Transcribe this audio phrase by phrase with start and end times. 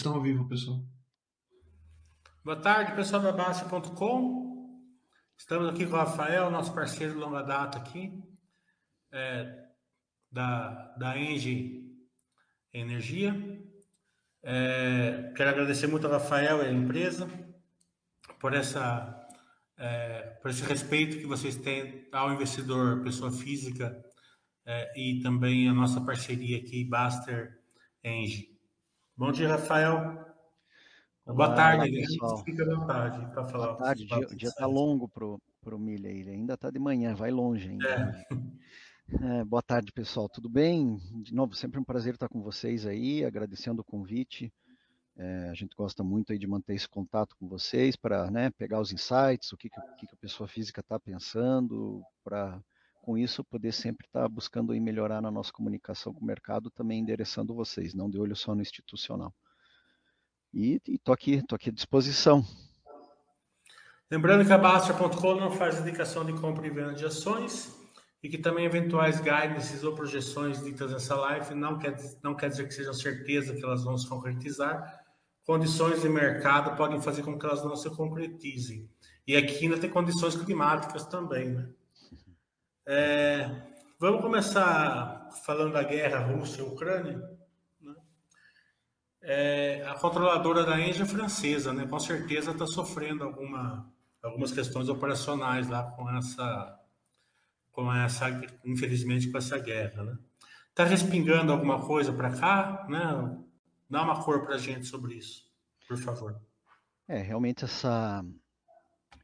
[0.00, 0.82] Estão ao vivo, pessoal.
[2.42, 4.88] Boa tarde, pessoal da Baixa.com.
[5.36, 8.10] Estamos aqui com o Rafael, nosso parceiro de longa data aqui,
[9.12, 9.62] é,
[10.32, 11.84] da, da Engie
[12.72, 13.36] Energia.
[14.42, 17.28] É, quero agradecer muito ao Rafael e à empresa
[18.40, 19.28] por, essa,
[19.76, 24.02] é, por esse respeito que vocês têm ao investidor, pessoa física,
[24.64, 27.60] é, e também a nossa parceria aqui, Baster
[28.02, 28.59] Engie.
[29.20, 29.98] Bom dia, Rafael.
[31.26, 32.42] Olá, Boa tarde, pessoal.
[32.42, 33.66] Fica à vontade para falar.
[33.66, 37.30] Boa tarde, o dia está longo para o Milha, ele ainda está de manhã, vai
[37.30, 37.86] longe ainda.
[37.86, 39.40] É.
[39.40, 40.96] É, boa tarde, pessoal, tudo bem?
[41.22, 44.50] De novo, sempre um prazer estar com vocês aí, agradecendo o convite.
[45.18, 48.80] É, a gente gosta muito aí de manter esse contato com vocês para né, pegar
[48.80, 52.58] os insights, o que, que, que a pessoa física está pensando, para
[53.10, 57.00] com isso poder sempre estar buscando aí melhorar na nossa comunicação com o mercado, também
[57.00, 59.34] endereçando vocês, não de olho só no institucional.
[60.54, 62.44] E estou aqui, tô aqui à disposição.
[64.08, 67.76] Lembrando que a Bastia.com não faz indicação de compra e venda de ações
[68.22, 72.68] e que também eventuais guidances ou projeções ditas nessa live não quer, não quer dizer
[72.68, 75.00] que sejam certeza que elas vão se concretizar.
[75.44, 78.88] Condições de mercado podem fazer com que elas não se concretizem.
[79.26, 81.70] E aqui ainda tem condições climáticas também, né?
[82.86, 83.48] É,
[83.98, 87.22] vamos começar falando da guerra Rússia-Ucrânia.
[89.22, 91.86] É, a controladora da Engie é francesa, né?
[91.86, 93.92] Com certeza está sofrendo alguma,
[94.22, 96.80] algumas questões operacionais lá com essa,
[97.70, 98.28] com essa,
[98.64, 100.18] infelizmente com essa guerra, né?
[100.70, 103.38] Está respingando alguma coisa para cá, né?
[103.90, 105.44] Dá uma cor para a gente sobre isso,
[105.86, 106.40] por favor.
[107.06, 108.24] É realmente essa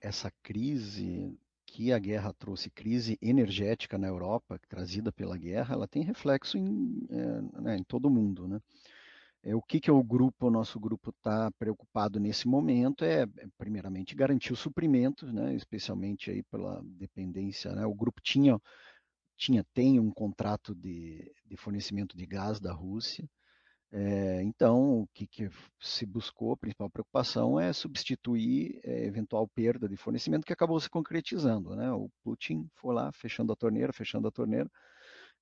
[0.01, 1.37] essa crise
[1.77, 7.07] que a guerra trouxe, crise energética na Europa, trazida pela guerra, ela tem reflexo em,
[7.11, 8.59] é, né, em todo o mundo, né?
[9.43, 13.29] É, o que, que o grupo, o nosso grupo está preocupado nesse momento é, é,
[13.59, 17.71] primeiramente, garantir o suprimento, né, especialmente aí pela dependência.
[17.75, 18.59] Né, o grupo tinha,
[19.37, 23.29] tinha tem um contrato de, de fornecimento de gás da Rússia,
[23.93, 25.49] é, então, o que, que,
[25.81, 30.91] se buscou, a principal preocupação é substituir é, eventual perda de fornecimento que acabou se
[30.91, 31.75] concretizando.
[31.77, 31.91] Né?
[31.93, 34.71] O Putin foi lá, fechando a torneira, fechando a torneira,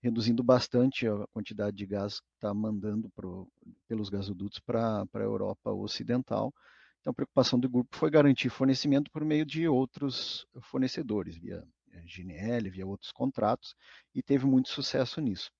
[0.02, 3.48] reduzindo bastante a quantidade de gás que está mandando pro,
[3.88, 6.52] pelos gasodutos para a Europa Ocidental.
[7.00, 12.02] Então, a preocupação do grupo foi garantir fornecimento por meio de outros fornecedores, via é,
[12.02, 13.74] GNL, via outros contratos,
[14.14, 15.50] e teve muito sucesso nisso.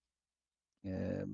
[0.85, 1.25] É,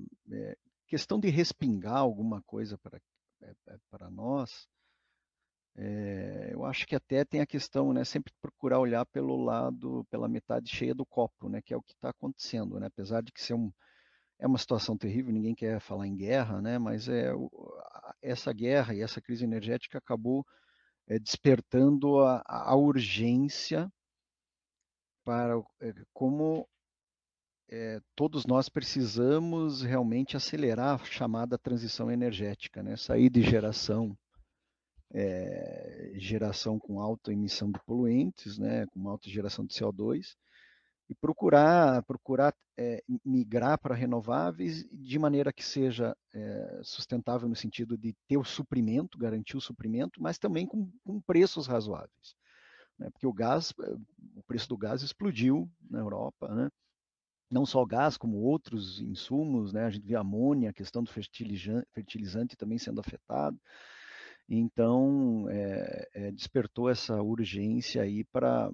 [0.91, 3.01] questão de respingar alguma coisa para,
[3.41, 4.67] é, é, para nós,
[5.77, 10.27] é, eu acho que até tem a questão, né, sempre procurar olhar pelo lado, pela
[10.27, 13.41] metade cheia do copo, né, que é o que está acontecendo, né, apesar de que
[13.41, 13.71] ser um,
[14.37, 17.31] é uma situação terrível, ninguém quer falar em guerra, né, mas é,
[18.21, 20.45] essa guerra e essa crise energética acabou
[21.07, 23.89] é, despertando a, a, urgência
[25.23, 26.67] para é, como
[27.71, 34.17] é, todos nós precisamos realmente acelerar a chamada transição energética, né, sair de geração
[35.13, 40.35] é, geração com alta emissão de poluentes, né, com alta geração de CO2,
[41.09, 46.15] e procurar, procurar é, migrar para renováveis de maneira que seja
[46.83, 51.67] sustentável no sentido de ter o suprimento, garantir o suprimento, mas também com, com preços
[51.67, 52.35] razoáveis.
[52.97, 53.73] Né, porque o gás,
[54.35, 56.69] o preço do gás explodiu na Europa, né,
[57.51, 59.83] não só gás, como outros insumos, né?
[59.83, 63.59] A gente vê amônia, a questão do fertilizante, fertilizante também sendo afetado.
[64.47, 68.71] Então, é, é, despertou essa urgência aí para,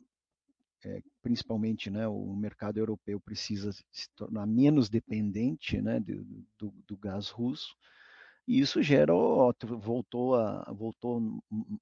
[0.85, 6.23] é, principalmente, né, o mercado europeu precisa se tornar menos dependente né, do,
[6.57, 7.75] do, do gás russo,
[8.47, 9.13] e isso gera,
[9.77, 11.21] voltou a, voltou,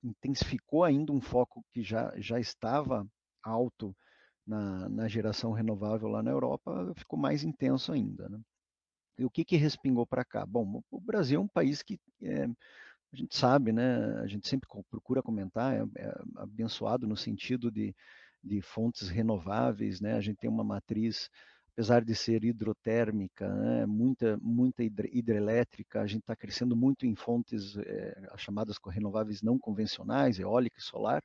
[0.04, 3.08] intensificou ainda um foco que já, já estava
[3.44, 3.96] alto
[4.46, 8.30] na, na geração renovável lá na Europa, ficou mais intenso ainda.
[8.30, 8.40] Né?
[9.18, 10.46] E o que, que respingou para cá?
[10.46, 14.20] Bom, o Brasil é um país que é, a gente sabe, né?
[14.20, 17.96] A gente sempre procura comentar, é, é abençoado no sentido de,
[18.44, 20.14] de fontes renováveis, né?
[20.16, 21.30] A gente tem uma matriz,
[21.74, 23.86] apesar de ser hidrotérmica, né?
[23.86, 29.58] muita, muita hidrelétrica, a gente está crescendo muito em fontes é, as chamadas renováveis não
[29.58, 31.24] convencionais, eólica e solar.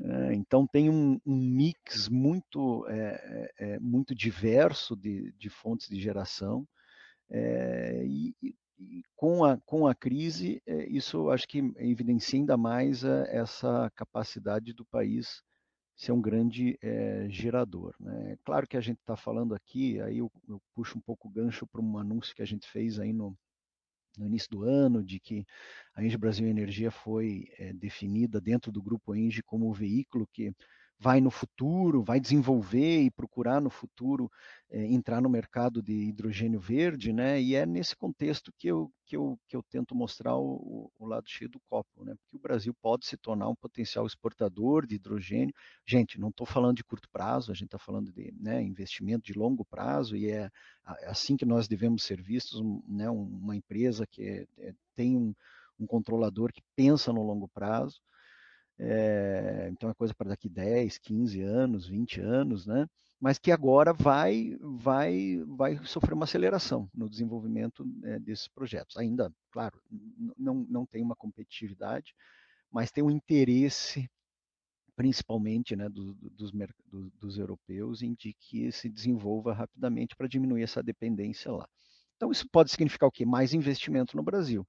[0.00, 6.00] É, então tem um, um mix muito, é, é, muito diverso de, de fontes de
[6.00, 6.66] geração.
[7.30, 8.54] É, e, e
[9.14, 14.72] com a, com a crise, é, isso acho que evidencia ainda mais é, essa capacidade
[14.72, 15.42] do país
[15.96, 17.94] ser um grande é, gerador.
[18.00, 18.36] Né?
[18.44, 21.66] Claro que a gente está falando aqui, aí eu, eu, puxo um pouco o gancho
[21.66, 23.36] para um anúncio que a gente fez aí no,
[24.18, 25.44] no início do ano, de que
[25.94, 30.52] a Engie Brasil Energia foi é, definida dentro do grupo Engie como o veículo que
[30.98, 34.30] vai no futuro, vai desenvolver e procurar no futuro
[34.70, 37.40] é, entrar no mercado de hidrogênio verde, né?
[37.40, 41.28] E é nesse contexto que eu, que eu, que eu tento mostrar o, o lado
[41.28, 42.14] cheio do copo, né?
[42.14, 45.54] Porque o Brasil pode se tornar um potencial exportador de hidrogênio.
[45.86, 49.38] Gente, não estou falando de curto prazo, a gente está falando de né, investimento de
[49.38, 50.50] longo prazo e é
[51.06, 53.10] assim que nós devemos ser vistos, né?
[53.10, 55.34] Uma empresa que é, é, tem um,
[55.78, 58.00] um controlador que pensa no longo prazo
[58.78, 62.86] é, então é coisa para daqui 10, 15 anos, 20 anos, né?
[63.20, 68.96] Mas que agora vai, vai, vai sofrer uma aceleração no desenvolvimento é, desses projetos.
[68.96, 69.80] Ainda, claro,
[70.36, 72.14] não, não tem uma competitividade,
[72.70, 74.10] mas tem um interesse,
[74.96, 76.50] principalmente né, do, dos,
[76.86, 81.68] do, dos europeus, em de que se desenvolva rapidamente para diminuir essa dependência lá.
[82.16, 83.24] Então, isso pode significar o quê?
[83.24, 84.66] Mais investimento no Brasil.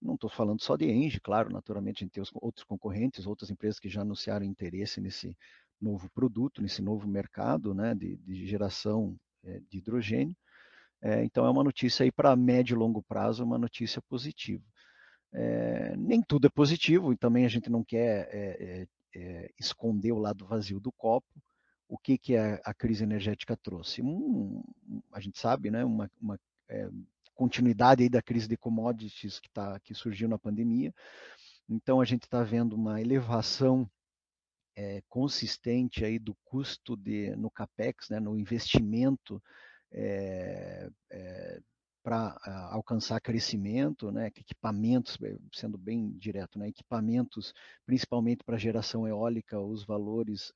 [0.00, 3.50] Não estou falando só de Engie, claro, naturalmente a gente tem os outros concorrentes, outras
[3.50, 5.36] empresas que já anunciaram interesse nesse
[5.80, 10.36] novo produto, nesse novo mercado né, de, de geração é, de hidrogênio.
[11.00, 14.64] É, então é uma notícia aí para médio e longo prazo, uma notícia positiva.
[15.32, 18.88] É, nem tudo é positivo e também a gente não quer
[19.58, 21.26] esconder o lado vazio do copo.
[21.88, 24.02] O que, que a, a crise energética trouxe?
[24.02, 24.62] Um,
[25.12, 26.38] a gente sabe, né, uma, uma
[27.38, 30.92] continuidade aí da crise de commodities que, tá, que surgiu na pandemia.
[31.68, 33.88] Então, a gente está vendo uma elevação
[34.74, 39.40] é, consistente aí do custo de, no CAPEX, né, no investimento
[39.92, 41.60] é, é,
[42.02, 42.36] para
[42.72, 45.16] alcançar crescimento, né, equipamentos,
[45.54, 47.54] sendo bem direto, né, equipamentos,
[47.86, 50.52] principalmente para geração eólica, os valores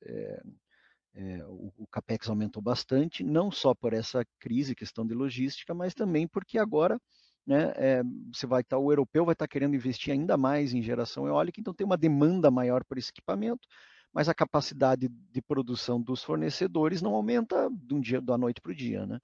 [1.15, 5.93] é, o, o, capex aumentou bastante, não só por essa crise, questão de logística, mas
[5.93, 6.99] também porque agora
[7.45, 10.73] né, é, você vai estar, tá, o europeu vai estar tá querendo investir ainda mais
[10.73, 13.67] em geração eólica, então tem uma demanda maior por esse equipamento,
[14.11, 18.71] mas a capacidade de produção dos fornecedores não aumenta de um dia da noite para
[18.71, 19.19] o dia, né?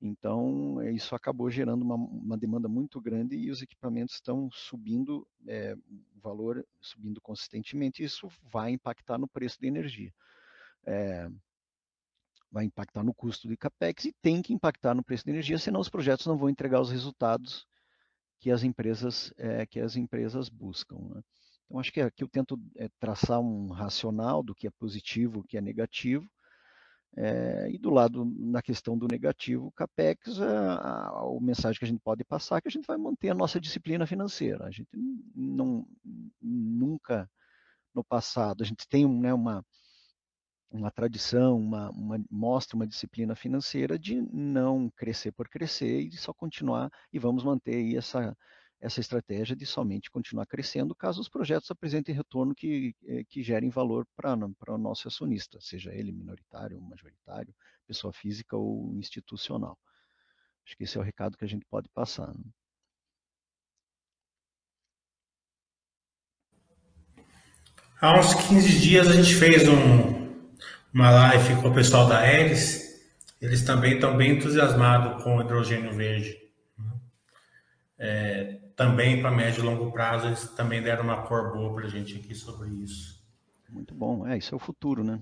[0.00, 5.76] Então isso acabou gerando uma, uma, demanda muito grande e os equipamentos estão subindo, é,
[6.16, 10.12] o valor subindo consistentemente, e isso vai impactar no preço da energia
[10.86, 11.28] é,
[12.50, 15.80] vai impactar no custo de capex e tem que impactar no preço de energia, senão
[15.80, 17.66] os projetos não vão entregar os resultados
[18.38, 20.98] que as empresas é, que as empresas buscam.
[20.98, 21.22] Né?
[21.64, 25.44] Então acho que aqui eu tento é, traçar um racional do que é positivo, o
[25.44, 26.28] que é negativo.
[27.14, 31.88] É, e do lado, na questão do negativo, capex, a, a, a, mensagem que a
[31.88, 34.64] gente pode passar é que a gente vai manter a nossa disciplina financeira.
[34.64, 34.88] A gente
[35.34, 35.86] não,
[36.40, 37.30] nunca
[37.94, 39.64] no passado, a gente tem né, uma,
[40.72, 46.16] uma tradição, uma, uma, mostra uma disciplina financeira de não crescer por crescer e de
[46.16, 48.36] só continuar e vamos manter aí essa,
[48.80, 53.68] essa estratégia de somente continuar crescendo caso os projetos apresentem retorno que, eh, que gerem
[53.68, 54.34] valor para
[54.74, 57.54] o nosso acionista, seja ele minoritário, majoritário,
[57.86, 59.78] pessoa física ou institucional.
[60.66, 62.28] Acho que esse é o recado que a gente pode passar.
[62.28, 62.44] Né?
[68.00, 70.11] Há uns 15 dias a gente fez um,
[70.92, 72.82] uma live com o pessoal da Elis,
[73.40, 76.36] eles também estão bem entusiasmados com o hidrogênio verde.
[76.78, 76.92] Né?
[77.98, 81.88] É, também para médio e longo prazo, eles também deram uma cor boa para a
[81.88, 83.22] gente aqui sobre isso.
[83.68, 85.18] Muito bom, é, isso é o futuro, né?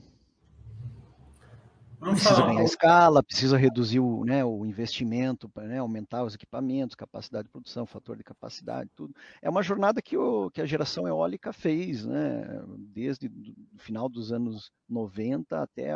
[2.01, 7.45] Vamos precisa ganhar escala, precisa reduzir o, né, o investimento, né, aumentar os equipamentos, capacidade
[7.45, 9.15] de produção, fator de capacidade, tudo.
[9.43, 12.43] É uma jornada que, o, que a geração eólica fez, né,
[12.79, 15.91] desde o final dos anos 90 até,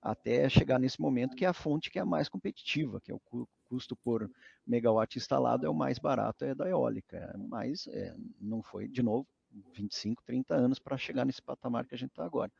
[0.00, 3.14] até chegar nesse momento, que é a fonte que é a mais competitiva, que é
[3.14, 4.30] o custo por
[4.66, 7.34] megawatt instalado é o mais barato, é da eólica.
[7.48, 9.26] Mas é, não foi, de novo,
[9.74, 12.50] 25, 30 anos para chegar nesse patamar que a gente está agora.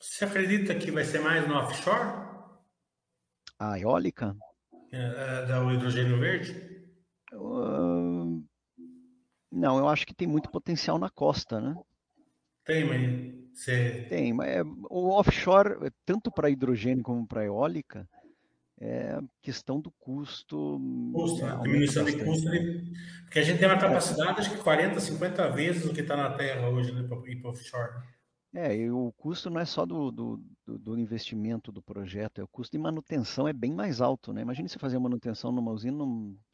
[0.00, 2.28] Você acredita que vai ser mais no offshore?
[3.58, 4.36] A eólica?
[4.92, 6.52] É, é, o hidrogênio verde?
[7.32, 8.44] Uh,
[9.50, 11.74] não, eu acho que tem muito potencial na costa, né?
[12.64, 14.06] Tem, mas você...
[14.08, 18.08] Tem, mas é, o offshore, tanto para hidrogênio como para eólica,
[18.80, 20.80] é questão do custo.
[21.12, 21.58] Custo, né?
[21.62, 22.48] diminuição de custo.
[23.24, 26.30] Porque a gente tem uma capacidade, acho que 40, 50 vezes o que está na
[26.34, 27.92] Terra hoje, né, para ir para offshore.
[28.54, 32.48] É, e o custo não é só do, do, do, investimento do projeto, é o
[32.48, 34.40] custo de manutenção é bem mais alto, né?
[34.40, 36.02] Imagine você fazer manutenção numa usina,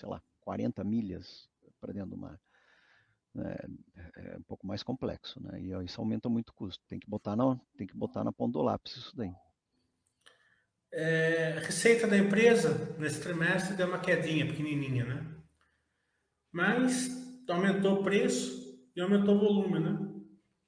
[0.00, 1.48] sei lá, 40 milhas
[1.80, 2.38] para dentro do mar.
[3.36, 3.66] É,
[4.16, 5.60] é, um pouco mais complexo, né?
[5.60, 6.82] E isso aumenta muito o custo.
[6.88, 9.32] Tem que botar na, tem que botar na ponta do lápis isso daí.
[10.92, 15.34] É, a receita da empresa nesse trimestre deu uma quedinha pequenininha, né?
[16.54, 17.10] mas
[17.48, 19.98] aumentou o preço e aumentou o volume, né?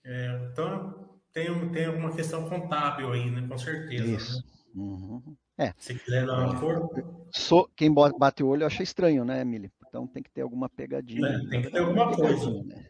[0.04, 0.95] É, então,
[1.36, 3.46] tem, tem alguma questão contábil aí, né?
[3.46, 4.06] Com certeza.
[4.06, 4.16] Né?
[4.16, 4.36] Isso.
[4.38, 4.42] Né?
[4.74, 5.36] Uhum.
[5.58, 5.74] É.
[5.76, 6.90] Se quiser dar uma.
[7.30, 9.70] So, quem bate o olho acha estranho, né, Emily?
[9.86, 11.28] Então tem que ter alguma pegadinha.
[11.28, 12.62] É, tem que ter alguma coisa.
[12.64, 12.86] Né?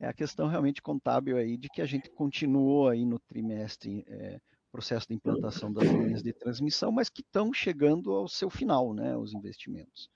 [0.00, 4.40] É a questão realmente contábil aí de que a gente continuou aí no trimestre é,
[4.72, 9.16] processo de implantação das linhas de transmissão, mas que estão chegando ao seu final, né,
[9.16, 10.08] os investimentos.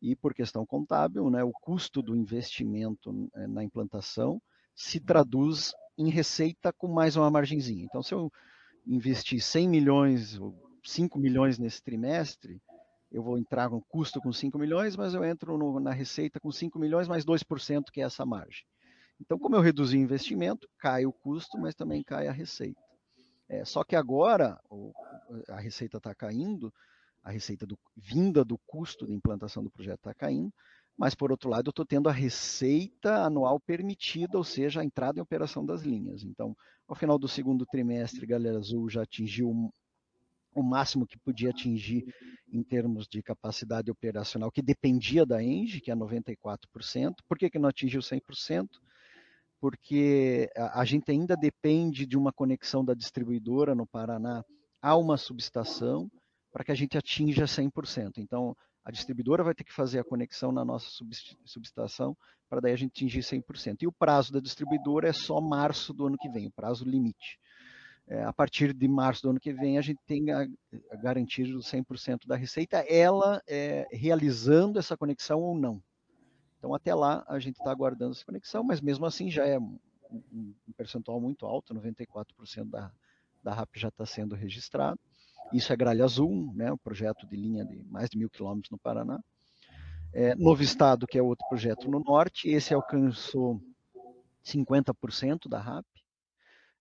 [0.00, 4.40] E por questão contábil, né, o custo do investimento é, na implantação
[4.74, 7.84] se traduz em receita com mais uma margenzinha.
[7.84, 8.32] Então, se eu
[8.86, 12.62] investir 100 milhões ou 5 milhões nesse trimestre,
[13.10, 16.52] eu vou entrar com custo com 5 milhões, mas eu entro no, na receita com
[16.52, 18.64] 5 milhões mais 2%, que é essa margem.
[19.20, 22.80] Então, como eu reduzi o investimento, cai o custo, mas também cai a receita.
[23.48, 24.92] É, só que agora o,
[25.48, 26.72] a receita está caindo,
[27.24, 30.52] a receita do, vinda do custo de implantação do projeto está caindo,
[30.98, 35.20] mas por outro lado eu estou tendo a receita anual permitida, ou seja, a entrada
[35.20, 36.24] em operação das linhas.
[36.24, 36.56] Então,
[36.88, 39.72] ao final do segundo trimestre, Galera Azul já atingiu
[40.54, 42.04] o máximo que podia atingir
[42.52, 47.14] em termos de capacidade operacional, que dependia da Engie, que é 94%.
[47.28, 48.66] Por que, que não atingiu 100%?
[49.60, 54.42] Porque a, a gente ainda depende de uma conexão da distribuidora no Paraná
[54.82, 56.10] a uma subestação
[56.50, 58.14] para que a gente atinja 100%.
[58.16, 60.88] Então, a distribuidora vai ter que fazer a conexão na nossa
[61.44, 62.16] subestação
[62.48, 63.82] para daí a gente atingir 100%.
[63.82, 67.38] E o prazo da distribuidora é só março do ano que vem, o prazo limite.
[68.06, 70.46] É, a partir de março do ano que vem, a gente tem a,
[70.90, 75.82] a garantia dos 100% da receita, ela é, realizando essa conexão ou não.
[76.58, 79.78] Então, até lá, a gente está aguardando essa conexão, mas mesmo assim já é um,
[80.66, 82.90] um percentual muito alto, 94% da,
[83.42, 84.98] da RAP já está sendo registrado.
[85.52, 88.78] Isso é Gralha Azul, né, um projeto de linha de mais de mil quilômetros no
[88.78, 89.18] Paraná.
[90.12, 93.60] É, Novo Estado, que é outro projeto no norte, esse alcançou
[94.44, 95.86] 50% da RAP.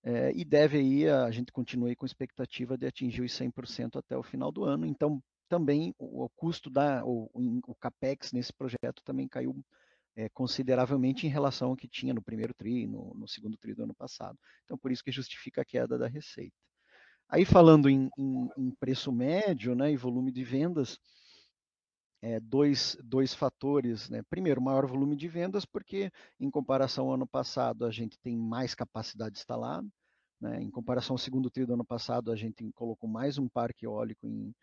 [0.03, 4.24] É, e deve aí, a gente continue com expectativa de atingir os 100% até o
[4.24, 4.86] final do ano.
[4.86, 9.63] Então, também o, o custo da, o, o, CAPEX nesse projeto também caiu
[10.15, 13.83] é, consideravelmente em relação ao que tinha no primeiro TRI, no, no segundo TRI do
[13.83, 14.38] ano passado.
[14.63, 16.55] Então, por isso que justifica a queda da receita.
[17.29, 20.98] Aí falando em, em, em preço médio né, e volume de vendas,
[22.22, 24.10] é, dois, dois fatores.
[24.10, 24.22] Né?
[24.29, 28.74] Primeiro, maior volume de vendas, porque em comparação ao ano passado a gente tem mais
[28.74, 29.88] capacidade instalada.
[30.39, 30.62] Né?
[30.62, 34.25] Em comparação ao segundo trimestre do ano passado, a gente colocou mais um parque eólico
[34.25, 34.53] em,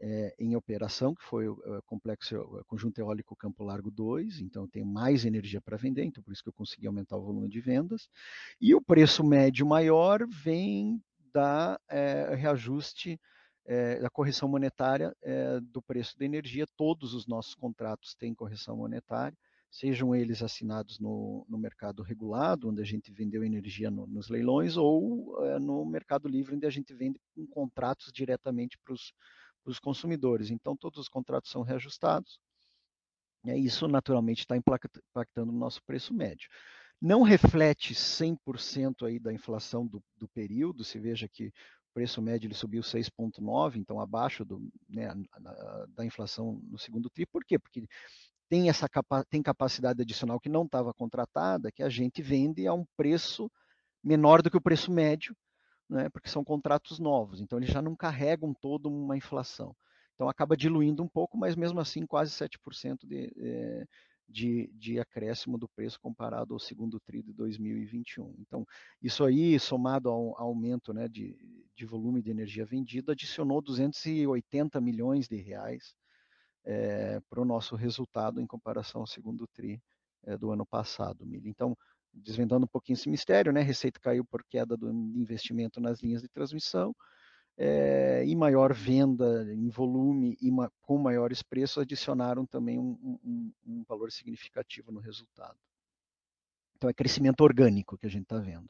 [0.00, 4.66] é, em operação, que foi o, o complexo o conjunto eólico Campo Largo 2, então
[4.66, 7.60] tem mais energia para vender, então por isso que eu consegui aumentar o volume de
[7.60, 8.08] vendas.
[8.60, 13.20] E o preço médio maior vem da é, reajuste
[13.68, 16.66] é, da correção monetária é, do preço da energia.
[16.76, 19.36] Todos os nossos contratos têm correção monetária,
[19.70, 24.76] sejam eles assinados no, no mercado regulado, onde a gente vendeu energia no, nos leilões,
[24.76, 30.50] ou é, no mercado livre, onde a gente vende com contratos diretamente para os consumidores.
[30.50, 32.40] Então, todos os contratos são reajustados.
[33.44, 36.48] E isso, naturalmente, está impactando no nosso preço médio
[37.00, 41.52] não reflete 100% aí da inflação do, do, período, se veja que o
[41.94, 45.08] preço médio ele subiu 6,9%, então abaixo do, né,
[45.94, 47.26] da inflação no segundo TRI.
[47.26, 47.58] Por quê?
[47.58, 47.86] Porque
[48.48, 52.74] tem essa capa tem capacidade adicional que não estava contratada, que a gente vende a
[52.74, 53.50] um preço
[54.02, 55.36] menor do que o preço médio,
[55.88, 59.74] né, porque são contratos novos, então eles já não carregam toda uma inflação.
[60.14, 63.86] Então acaba diluindo um pouco, mas mesmo assim quase 7% de, eh,
[64.28, 68.34] de, de acréscimo do preço comparado ao segundo TRI de 2021.
[68.38, 68.66] Então,
[69.02, 71.36] isso aí, somado ao, aumento né, de,
[71.74, 75.94] de volume de energia vendida, adicionou 280 milhões de reais
[76.64, 79.80] é, para o nosso resultado em comparação ao segundo TRI
[80.24, 81.48] é, do ano passado, Mili.
[81.48, 81.74] Então,
[82.12, 86.28] desvendando um pouquinho esse mistério, né, receita caiu por queda do investimento nas linhas de
[86.28, 86.94] transmissão,
[87.60, 93.52] é, e maior venda em volume e ma com maiores preços adicionaram também um, um,
[93.66, 95.56] um, valor significativo no resultado.
[96.76, 98.68] Então é crescimento orgânico que a gente está vendo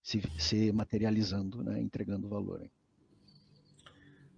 [0.00, 2.64] se, se, materializando, né, entregando valor.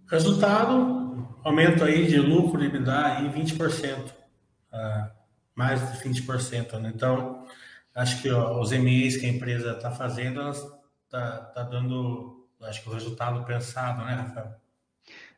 [0.09, 5.11] Resultado, aumento aí de lucro de EBITDA em 20%, uh,
[5.55, 6.79] mais de 20%.
[6.79, 6.91] Né?
[6.93, 7.45] Então,
[7.93, 12.89] acho que ó, os MEs que a empresa está fazendo, está tá dando acho que
[12.89, 14.55] o resultado pensado, né, Rafael?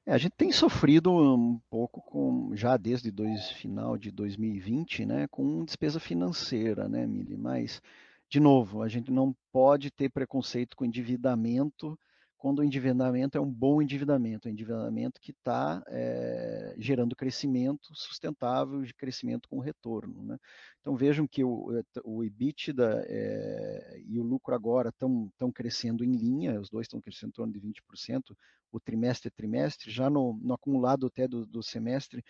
[0.05, 5.27] É, a gente tem sofrido um pouco com já desde dois, final de 2020, né,
[5.29, 7.37] com despesa financeira, né, Mili?
[7.37, 7.81] Mas
[8.29, 11.97] de novo, a gente não pode ter preconceito com endividamento
[12.43, 18.81] quando o endividamento é um bom endividamento, um endividamento que está é, gerando crescimento sustentável,
[18.81, 20.21] de crescimento com retorno.
[20.23, 20.37] Né?
[20.83, 26.59] Então vejam que o, o EBITDA é, e o lucro agora estão crescendo em linha,
[26.59, 28.35] os dois estão crescendo em torno de 20%,
[28.69, 32.21] o trimestre a trimestre, já no, no acumulado até do, do semestre,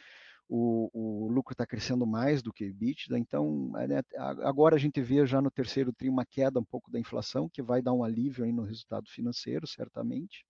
[0.48, 4.04] o, o lucro está crescendo mais do que o EBITDA, então né,
[4.44, 7.64] agora a gente vê já no terceiro tri uma queda um pouco da inflação, que
[7.64, 10.46] vai dar um alívio aí no resultado financeiro, certamente.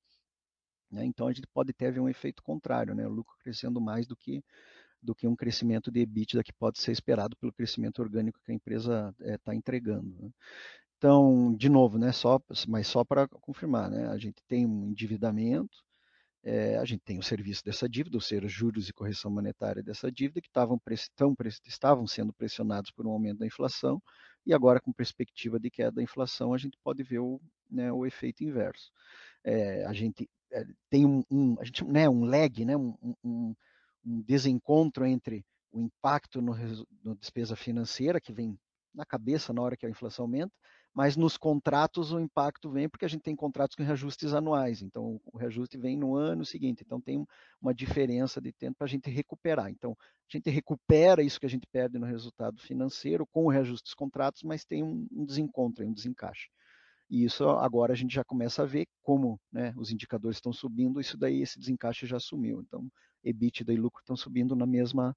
[0.92, 1.06] Né?
[1.06, 3.08] Então a gente pode até ver um efeito contrário, né?
[3.08, 4.44] o lucro crescendo mais do que,
[5.04, 8.56] do que um crescimento de EBITDA que pode ser esperado pelo crescimento orgânico que a
[8.56, 10.16] empresa está eh, é, entregando.
[10.20, 10.30] Né?
[10.98, 15.84] Então, de novo, né, só, mas só para confirmar, né, a gente tem um endividamento,
[16.44, 20.12] é, a gente tem o serviço dessa dívida, ou seja, juros e correção monetária dessa
[20.12, 20.80] dívida, que estavam,
[21.16, 24.02] tão, estavam sendo pressionados por um aumento da inflação,
[24.46, 28.06] e agora, com perspectiva de queda da inflação, a gente pode ver o, né, o
[28.06, 28.92] efeito inverso.
[29.44, 33.56] É, a gente é, tem um, um, a gente, né, um lag, né, um, um,
[34.06, 36.54] um desencontro entre o impacto no,
[37.04, 38.58] no despesa financeira, que vem
[38.94, 40.54] na cabeça na hora que a inflação aumenta,
[40.94, 45.20] mas nos contratos o impacto vem porque a gente tem contratos com reajustes anuais, então
[45.26, 47.26] o reajuste vem no ano seguinte, então tem
[47.60, 49.72] uma diferença de tempo para a gente recuperar.
[49.72, 53.86] Então a gente recupera isso que a gente perde no resultado financeiro com o reajuste
[53.86, 56.50] dos contratos, mas tem um, desencontro, um desencaixe.
[57.10, 61.02] E isso agora a gente já começa a ver como né, os indicadores estão subindo,
[61.02, 62.62] isso daí, esse desencaixe já sumiu.
[62.62, 62.88] Então,
[63.24, 65.16] EBITDA e lucro estão subindo na mesma,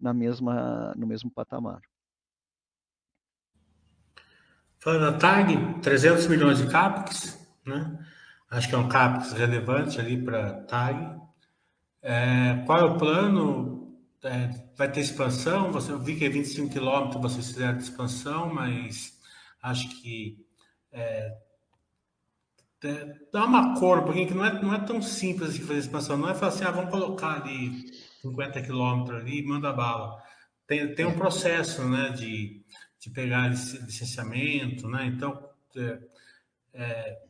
[0.00, 1.80] na mesma, no mesmo patamar.
[4.78, 7.98] Falando da TAG, 300 milhões de CAPEX, né?
[8.50, 11.20] Acho que é um CAPEX relevante ali para a TAG.
[12.00, 13.98] É, qual é o plano?
[14.22, 15.72] É, vai ter expansão?
[15.72, 19.18] Você, eu vi que é 25 quilômetros, vocês fizeram expansão, mas
[19.62, 20.46] acho que
[20.92, 21.36] é,
[22.84, 26.16] é, dá uma cor, porque não é, não é tão simples de fazer expansão.
[26.16, 27.84] Não é falar assim, ah, vamos colocar ali
[28.22, 30.22] 50 quilômetros ali e manda bala.
[30.66, 32.62] Tem, tem um processo né, de
[33.00, 35.06] de pegar licenciamento, né?
[35.06, 35.98] Então, é,
[36.74, 37.22] é,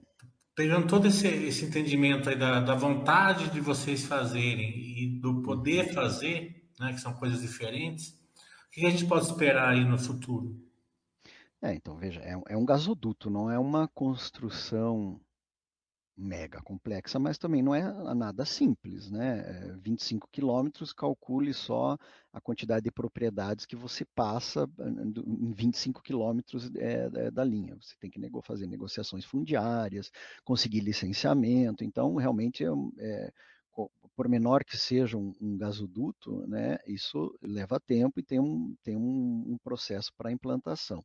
[0.55, 5.93] pegando todo esse, esse entendimento aí da, da, vontade de vocês fazerem e do poder
[5.93, 6.93] fazer, né?
[6.93, 8.11] Que são coisas diferentes.
[8.69, 10.59] O que a gente pode esperar aí no futuro?
[11.61, 15.21] É, então veja, é, é um gasoduto, não é uma construção
[16.19, 19.77] mega complexa, mas também não é nada simples, né?
[19.81, 21.97] 25 é, quilômetros, calcule só
[22.33, 27.77] a quantidade de propriedades que você passa em 25 quilômetros é, da linha.
[27.77, 30.11] Você tem que nego fazer negociações fundiárias,
[30.45, 33.33] conseguir licenciamento, então realmente é, é
[34.17, 38.97] por menor que seja um, um, gasoduto, né, isso leva tempo e tem um, tem
[38.97, 41.05] um, um processo para implantação.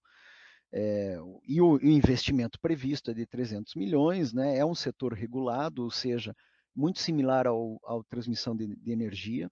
[0.75, 4.57] É, e o, o, investimento previsto é de 300 milhões, né?
[4.57, 6.36] é um setor regulado, ou seja,
[6.75, 9.51] muito similar ao, ao transmissão de, de, energia.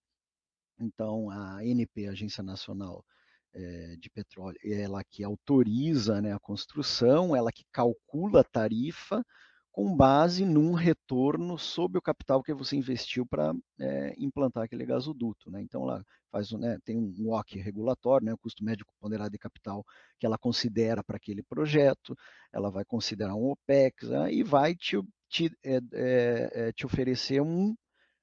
[0.79, 3.05] Então, a ANP, Agência Nacional
[3.53, 9.23] é, de Petróleo, é ela que autoriza né, a construção, ela que calcula a tarifa,
[9.71, 15.49] com base num retorno sobre o capital que você investiu para é, implantar aquele gasoduto.
[15.49, 15.62] Né?
[15.62, 19.86] Então, lá faz, né, tem um WOC regulatório, né, o custo médico ponderado de capital
[20.17, 22.15] que ela considera para aquele projeto,
[22.53, 24.97] ela vai considerar um OPEX né, e vai te,
[25.29, 27.75] te, é, é, te oferecer um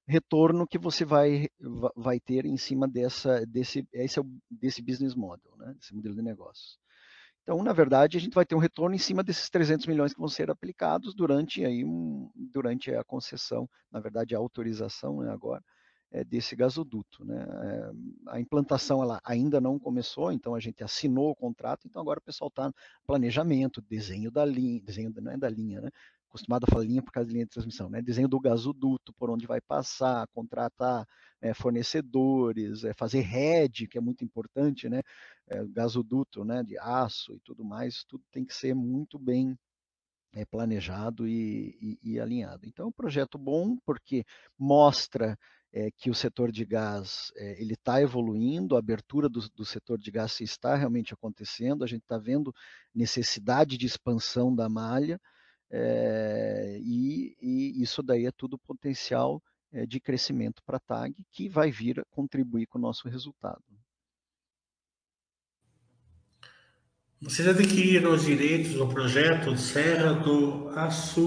[0.07, 1.49] retorno que você vai,
[1.95, 6.23] vai ter em cima dessa, desse, esse é desse business model, né, desse modelo de
[6.23, 6.79] negócios.
[7.49, 10.21] Então, na verdade, a gente vai ter um retorno em cima desses 300 milhões que
[10.21, 15.65] vão ser aplicados durante, aí um, durante a concessão, na verdade, a autorização né, agora,
[16.11, 17.25] é, desse gasoduto.
[17.25, 17.43] Né?
[17.43, 17.91] É,
[18.33, 22.23] a implantação ela ainda não começou, então a gente assinou o contrato, então agora o
[22.23, 22.71] pessoal está
[23.07, 25.89] planejamento, desenho da linha, desenho não é da linha, né?
[26.29, 28.03] Acostumado a falar linha por causa da linha de transmissão, né?
[28.03, 31.07] desenho do gasoduto, por onde vai passar, contratar
[31.41, 35.01] é, fornecedores, é, fazer rede, que é muito importante, né?
[35.47, 39.59] É, gasoduto né, de aço e tudo mais, tudo tem que ser muito bem
[40.33, 42.67] é, planejado e, e, e, alinhado.
[42.67, 44.25] Então, é um projeto bom porque
[44.59, 45.39] mostra
[45.73, 49.99] é, que o setor de gás é, ele está evoluindo, a abertura do, do, setor
[49.99, 52.55] de gás está realmente acontecendo, a gente está vendo
[52.95, 55.21] necessidade de expansão da malha,
[55.71, 61.49] é, e, e, isso daí é tudo potencial é, de crescimento para a TAG, que
[61.49, 63.63] vai vir contribuir com o nosso resultado.
[67.21, 71.21] Vocês adquiriram os direitos do projeto Serra do Assuruá.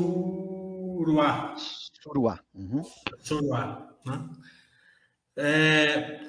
[2.01, 2.39] Suruá.
[2.53, 2.81] Uhum.
[3.19, 3.93] Suruá.
[4.05, 4.29] Né?
[5.35, 6.21] É,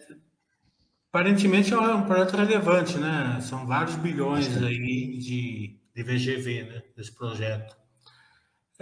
[1.08, 3.40] aparentemente é um projeto relevante, né?
[3.40, 6.82] São vários bilhões aí de, de VGV, né?
[6.96, 7.81] Desse projeto.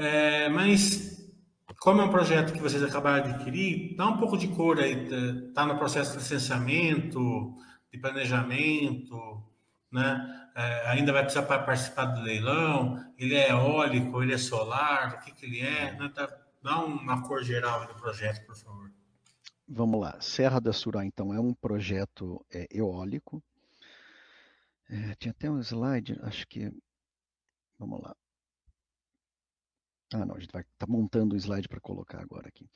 [0.01, 1.31] É, mas
[1.79, 5.07] como é um projeto que vocês acabaram de adquirir, dá um pouco de cor aí,
[5.49, 7.55] está no processo de licenciamento,
[7.93, 9.45] de planejamento,
[9.93, 10.51] né?
[10.57, 15.33] É, ainda vai precisar participar do leilão, ele é eólico, ele é solar, o que,
[15.33, 16.11] que ele é, né?
[16.15, 18.91] Tá, dá uma cor geral do projeto, por favor.
[19.69, 23.43] Vamos lá, Serra da Surá, então, é um projeto é, eólico.
[24.89, 26.73] É, tinha até um slide, acho que.
[27.79, 28.17] Vamos lá.
[30.13, 32.69] Ah, não, a gente vai estar tá montando o slide para colocar agora aqui.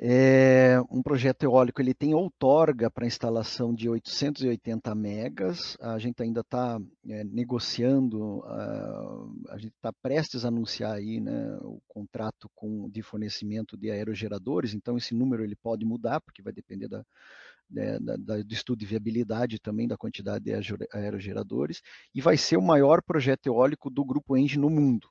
[0.00, 5.76] É, um projeto eólico ele tem outorga para instalação de 880 megas.
[5.80, 6.78] A gente ainda está
[7.08, 13.02] é, negociando, uh, a gente está prestes a anunciar aí, né, o contrato com, de
[13.02, 14.72] fornecimento de aerogeradores.
[14.72, 17.04] Então esse número ele pode mudar porque vai depender da,
[17.68, 20.52] né, da, da, do estudo de viabilidade também da quantidade de
[20.92, 21.82] aerogeradores
[22.14, 25.08] e vai ser o maior projeto eólico do grupo Engie no mundo.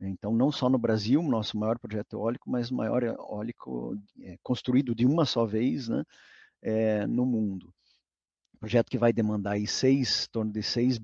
[0.00, 4.94] Então, não só no Brasil, nosso maior projeto eólico, mas o maior eólico é, construído
[4.94, 6.04] de uma só vez né,
[6.62, 7.72] é, no mundo.
[8.60, 11.00] Projeto que vai demandar aí seis, em torno de 6,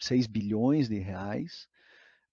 [0.00, 1.68] 6 bilhões de reais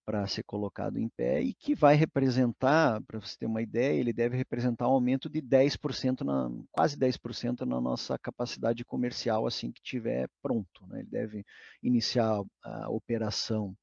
[0.04, 4.12] para ser colocado em pé e que vai representar, para você ter uma ideia, ele
[4.12, 9.82] deve representar um aumento de 10%, na, quase 10% na nossa capacidade comercial assim que
[9.82, 10.86] tiver pronto.
[10.88, 11.02] Né?
[11.02, 11.46] Ele deve
[11.84, 13.76] iniciar a operação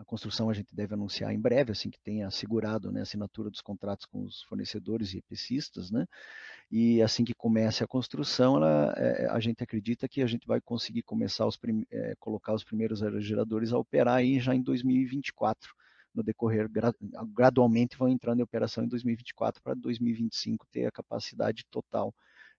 [0.00, 3.50] a construção a gente deve anunciar em breve, assim que tenha assegurado né, a assinatura
[3.50, 6.06] dos contratos com os fornecedores e EPCistas, né?
[6.70, 10.58] E assim que comece a construção, ela, é, a gente acredita que a gente vai
[10.60, 11.58] conseguir começar os
[11.90, 15.74] é, colocar os primeiros aerogeradores a operar aí já em 2024
[16.14, 16.68] no decorrer
[17.34, 22.14] gradualmente vão entrando em operação em 2024 para 2025 ter a capacidade total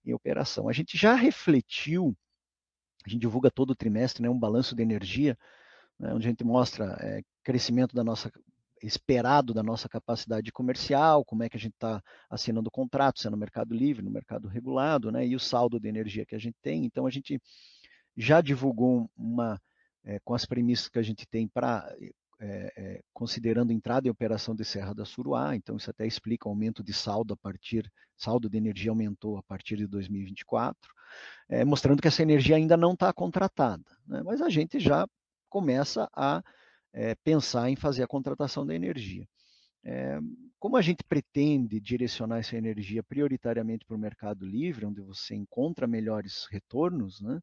[0.06, 0.70] em operação.
[0.70, 2.16] A gente já refletiu,
[3.06, 5.38] a gente divulga todo o trimestre, né, um balanço de energia
[6.02, 8.32] né, onde a gente mostra é, crescimento da nossa
[8.84, 13.30] esperado da nossa capacidade comercial, como é que a gente está assinando contratos, se é
[13.30, 16.58] no mercado livre, no mercado regulado, né, e o saldo de energia que a gente
[16.64, 16.84] tem.
[16.84, 17.40] Então, a gente
[18.18, 19.62] já divulgou uma,
[20.04, 21.96] é, com as premissas que a gente tem para,
[22.40, 26.52] é, é, considerando entrada em operação de Serra da Suruá, então isso até explica o
[26.52, 27.88] aumento de saldo a partir,
[28.18, 30.76] saldo de energia aumentou a partir de 2024,
[31.50, 35.08] é, mostrando que essa energia ainda não está contratada, né, mas a gente já
[35.52, 36.42] começa a
[36.94, 39.28] é, pensar em fazer a contratação da energia.
[39.84, 40.20] É,
[40.58, 45.88] como a gente pretende direcionar essa energia prioritariamente para o mercado livre, onde você encontra
[45.88, 47.40] melhores retornos, né,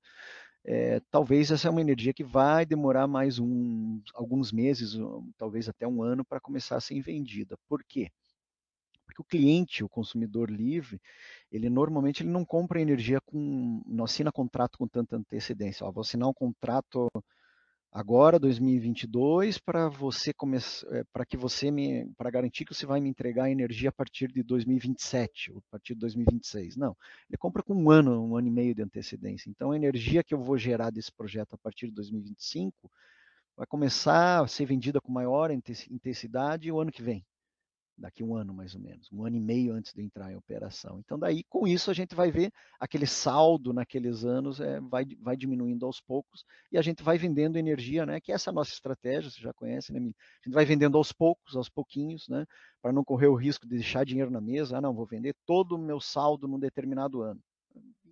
[0.65, 4.97] é, talvez essa é uma energia que vai demorar mais um, alguns meses,
[5.37, 7.57] talvez até um ano, para começar a ser vendida.
[7.69, 8.11] Por quê?
[9.07, 11.01] Porque o cliente, o consumidor livre,
[11.51, 15.87] ele normalmente ele não compra energia com, não assina contrato com tanta antecedência.
[15.87, 17.09] Ó, vou assinar um contrato
[17.91, 23.01] agora 2022 para você começar eh, para que você me para garantir que você vai
[23.01, 26.97] me entregar energia a partir de 2027 ou a partir de 2026 não
[27.29, 29.51] ele compra com um ano um ano e meio de antecedência.
[29.51, 32.91] Então a energia que eu vou gerar desse projeto a partir de 2025
[33.57, 37.25] vai começar a ser vendida com maior intensidade o ano que vem
[37.99, 41.01] daqui um ano mais ou menos, um ano e meio antes de entrar em operação.
[41.01, 45.37] Então, daí, com isso, a gente vai ver aquele saldo naqueles anos é, vai, vai
[45.37, 48.21] diminuindo aos poucos e a gente vai vendendo energia, né?
[48.21, 49.99] Que é essa nossa estratégia, você já conhece, né?
[49.99, 52.47] A gente vai vendendo aos poucos, aos pouquinhos, né?
[52.81, 54.79] Para não correr o risco de deixar dinheiro na mesa.
[54.79, 57.41] Ah, não, vou vender todo o meu saldo num determinado ano.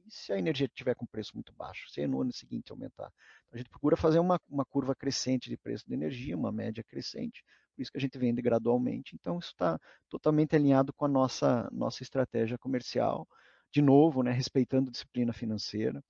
[0.07, 3.13] E se a energia estiver com preço muito baixo, se no ano seguinte aumentar?
[3.53, 7.45] A gente procura fazer uma, uma curva crescente de preço de energia, uma média crescente,
[7.77, 9.15] por isso que a gente vende gradualmente.
[9.15, 13.29] Então, isso está totalmente alinhado com a nossa, nossa estratégia comercial.
[13.73, 16.03] De novo, né, respeitando disciplina financeira.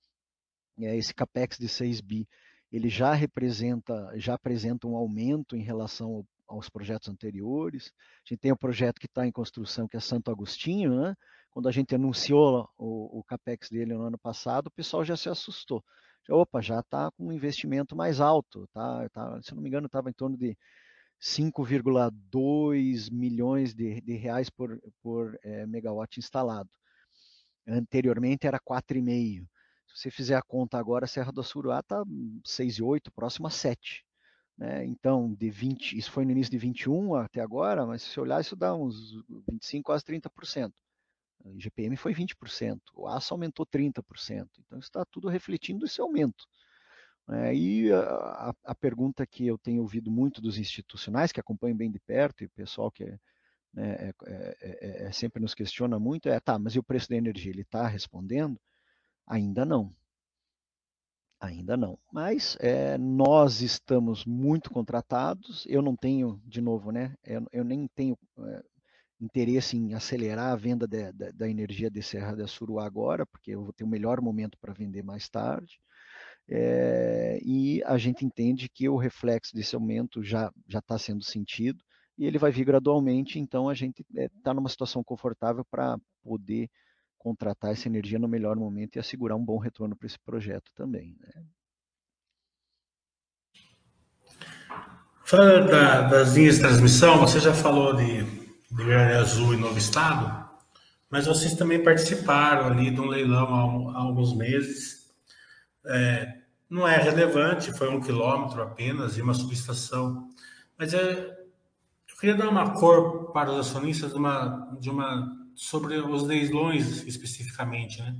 [0.79, 2.27] É, esse CAPEX de 6 bi,
[2.71, 6.07] ele já representa, já apresenta um aumento em relação
[6.47, 7.91] ao, aos projetos anteriores.
[8.25, 11.15] A gente tem o projeto que está em construção, que é Santo Agostinho, né?
[11.51, 15.27] Quando a gente anunciou o, o CAPEX dele no ano passado, o pessoal já se
[15.27, 15.83] assustou.
[16.29, 19.09] Opa, já está com um investimento mais alto, tá?
[19.09, 20.57] tá se não me engano, estava em torno de
[21.21, 26.69] 5,2 milhões de, de, reais por, por é, megawatt instalado.
[27.67, 29.45] Anteriormente era 4,5.
[29.87, 32.03] Se você fizer a conta agora, a Serra do Assuruá está
[32.45, 34.05] 6,8, próximo a 7.
[34.57, 34.85] Né?
[34.85, 38.41] Então, de 20, isso foi no início de 21 até agora, mas se você olhar,
[38.41, 39.13] isso dá uns
[39.49, 40.71] 25, quase 30%.
[41.43, 44.47] O IGPM foi 20%, o aço aumentou 30%.
[44.59, 46.45] Então, está tudo refletindo esse aumento.
[47.29, 51.91] É, e a, a, pergunta que eu tenho ouvido muito dos institucionais, que acompanham bem
[51.91, 53.19] de perto, e o pessoal que é,
[53.73, 57.09] né, é, é, é, é sempre nos questiona muito, é, tá, mas e o preço
[57.09, 57.51] da energia?
[57.51, 58.57] Ele está respondendo?
[59.25, 59.93] Ainda não.
[61.39, 61.99] Ainda não.
[62.11, 62.57] Mas
[62.99, 65.65] nós estamos muito contratados.
[65.67, 67.15] Eu não tenho, de novo, né?
[67.23, 68.17] Eu, eu nem tenho
[69.19, 73.51] interesse em acelerar a venda de, de, da energia de Serra da Suruá agora, porque
[73.51, 75.79] eu vou ter o um melhor momento para vender mais tarde.
[76.49, 81.83] É, e a gente entende que o reflexo desse aumento já está sendo sentido
[82.17, 85.97] e ele vai vir gradualmente, então a gente está é, tá numa situação confortável para
[86.23, 86.69] poder
[87.17, 91.15] contratar essa energia no melhor momento e assegurar um bom retorno para esse projeto também.
[91.19, 91.45] Né?
[95.29, 98.23] Da, das linhas de transmissão, você já falou de,
[98.71, 100.49] de Azul e Novo Estado,
[101.09, 104.96] mas vocês também participaram ali de um leilão há, há alguns meses.
[105.87, 106.37] É,
[106.69, 110.29] não é relevante, foi um quilômetro apenas e uma subestação.
[110.77, 111.37] Mas é,
[112.09, 117.03] eu queria dar uma cor para os acionistas de uma, de uma, sobre os leilões
[117.03, 118.01] especificamente.
[118.01, 118.15] Né?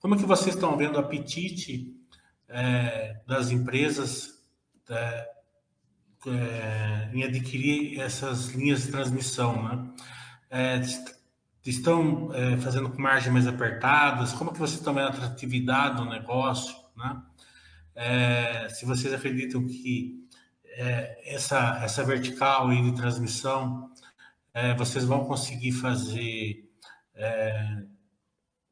[0.00, 1.94] Como é que vocês estão vendo o apetite
[2.48, 4.42] é, das empresas
[4.88, 5.28] é,
[6.26, 9.90] é, em adquirir essas linhas de transmissão, né?
[10.50, 10.80] É,
[11.64, 14.32] estão é, fazendo com margens mais apertadas?
[14.32, 17.22] Como que vocês estão vendo a atratividade do negócio, né?
[17.94, 20.26] É, se vocês acreditam que
[20.64, 23.90] é, essa, essa vertical aí de transmissão,
[24.54, 26.68] é, vocês vão conseguir fazer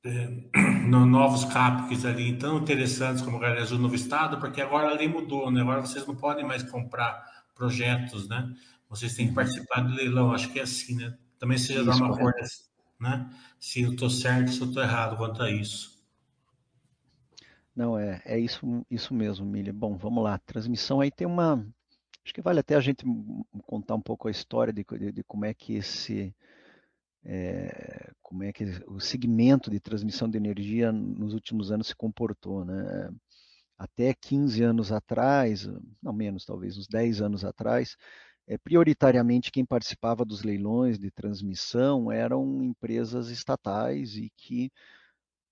[0.88, 4.94] no, novos CAPs ali tão interessantes como o Galera Azul Novo Estado, porque agora a
[4.94, 5.60] lei mudou, né?
[5.60, 7.22] Agora vocês não podem mais comprar
[7.54, 8.54] projetos, né?
[8.88, 11.16] Vocês têm que participar do leilão, acho que é assim, né?
[11.38, 12.32] Também seja dar uma cor,
[12.98, 13.30] né?
[13.58, 15.99] Se eu estou certo, se eu estou errado quanto a isso.
[17.74, 19.72] Não, é, é isso, isso mesmo, Milha.
[19.72, 20.38] Bom, vamos lá.
[20.38, 21.66] Transmissão aí tem uma.
[22.24, 23.04] Acho que vale até a gente
[23.66, 26.34] contar um pouco a história de, de, de como é que esse.
[27.24, 32.64] É, como é que o segmento de transmissão de energia nos últimos anos se comportou,
[32.64, 33.10] né?
[33.80, 35.66] até 15 anos atrás,
[36.02, 37.96] não menos talvez, uns 10 anos atrás,
[38.46, 44.70] é, prioritariamente quem participava dos leilões de transmissão eram empresas estatais e que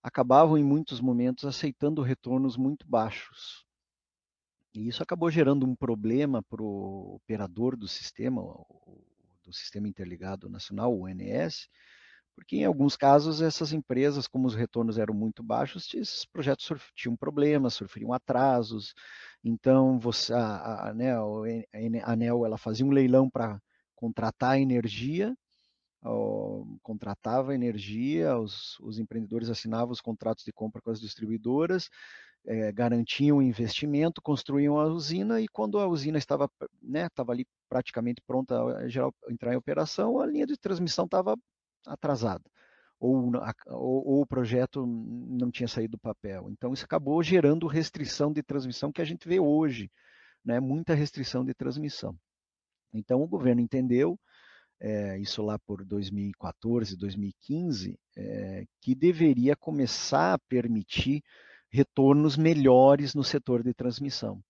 [0.08, 3.64] acabavam em muitos momentos aceitando retornos muito baixos.
[4.74, 8.42] E isso acabou gerando um problema para o operador do sistema,
[9.44, 11.68] do Sistema Interligado Nacional, o ONS,
[12.34, 17.16] porque em alguns casos essas empresas, como os retornos eram muito baixos, esses projetos tinham
[17.16, 18.94] problemas, sofriam atrasos.
[19.42, 23.60] Então, você, a, a, né, a ANEL ela fazia um leilão para
[23.96, 25.36] contratar energia,
[26.82, 31.88] contratava energia, os, os, empreendedores assinavam os contratos de compra com as distribuidoras,
[32.46, 36.48] é, garantiam o investimento, construíam a usina e quando a usina estava,
[36.80, 38.86] né, estava ali praticamente pronta a
[39.30, 41.36] entrar em operação, a linha de transmissão estava
[41.86, 42.44] atrasada,
[43.00, 43.32] ou,
[43.66, 46.48] ou, ou, o projeto não tinha saído do papel.
[46.50, 49.90] Então, isso acabou gerando restrição de transmissão que a gente vê hoje,
[50.44, 50.60] né?
[50.60, 52.16] muita restrição de transmissão.
[52.92, 54.18] Então, o governo entendeu,
[54.80, 61.22] é, isso lá por 2014, 2015, é, que deveria começar a permitir
[61.70, 64.42] retornos melhores no setor de transmissão.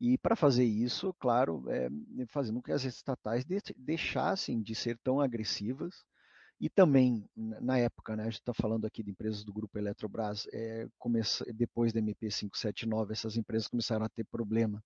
[0.00, 1.88] E para fazer isso, claro, é,
[2.28, 3.44] fazendo com que as estatais
[3.76, 6.04] deixassem de ser tão agressivas
[6.60, 10.46] e também, na época, né, a gente está falando aqui de empresas do grupo Eletrobras,
[10.52, 14.82] é, começa, depois da MP 579, essas empresas começaram a ter problema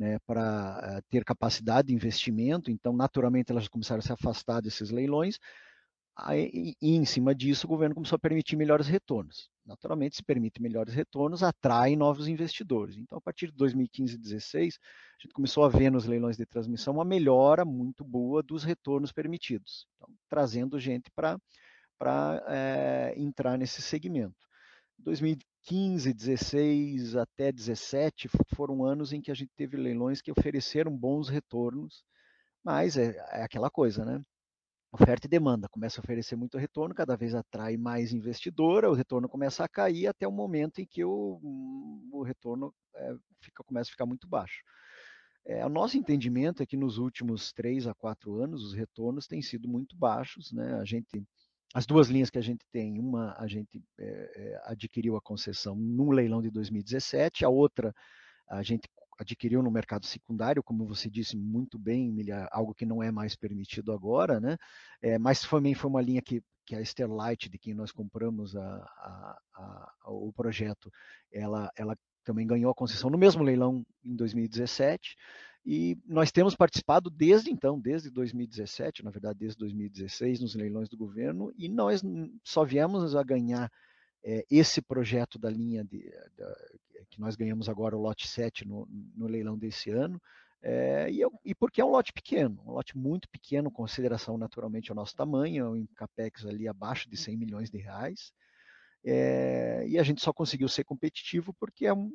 [0.00, 4.90] né, para uh, ter capacidade de investimento, então, naturalmente, elas começaram a se afastar desses
[4.90, 5.38] leilões,
[6.22, 9.48] Aí, e em cima disso, o governo começou a permitir melhores retornos.
[9.64, 12.96] Naturalmente, se permite melhores retornos, atrai novos investidores.
[12.96, 16.44] Então, a partir de 2015 e 2016, a gente começou a ver nos leilões de
[16.44, 21.38] transmissão uma melhora muito boa dos retornos permitidos, então, trazendo gente para
[22.48, 24.46] é, entrar nesse segmento.
[25.68, 31.28] 2015, 16 até 17 foram anos em que a gente teve leilões que ofereceram bons
[31.28, 32.04] retornos,
[32.64, 34.22] mas é, é aquela coisa, né?
[34.92, 39.28] oferta e demanda, começa a oferecer muito retorno, cada vez atrai mais investidora, o retorno
[39.28, 41.40] começa a cair até o momento em que o,
[42.12, 44.62] o retorno é, fica, começa a ficar muito baixo.
[45.46, 49.40] É, o nosso entendimento é que nos últimos três a quatro anos os retornos têm
[49.40, 50.74] sido muito baixos, né?
[50.74, 51.24] A gente,
[51.74, 56.10] as duas linhas que a gente tem, uma a gente é, adquiriu a concessão no
[56.10, 57.94] leilão de 2017, a outra
[58.48, 58.88] a gente
[59.20, 62.12] adquiriu no mercado secundário, como você disse muito bem,
[62.50, 64.56] algo que não é mais permitido agora, né?
[65.02, 68.62] É, mas também foi uma linha que, que a Sterlight, de quem nós compramos a,
[68.62, 70.90] a, a, o projeto,
[71.30, 75.16] ela, ela também ganhou a concessão no mesmo leilão em 2017.
[75.64, 80.96] E nós temos participado desde então, desde 2017, na verdade desde 2016, nos leilões do
[80.96, 82.02] governo, e nós
[82.42, 83.70] só viemos a ganhar
[84.24, 86.56] é, esse projeto da linha de, da,
[87.10, 90.20] que nós ganhamos agora o lote 7 no, no leilão desse ano,
[90.62, 94.90] É, e, eu, e, porque é um lote pequeno, um lote muito pequeno, consideração naturalmente
[94.90, 98.32] ao nosso tamanho, em capex ali abaixo de 100 milhões de reais.
[99.04, 102.12] É, e a gente só conseguiu ser competitivo porque é um,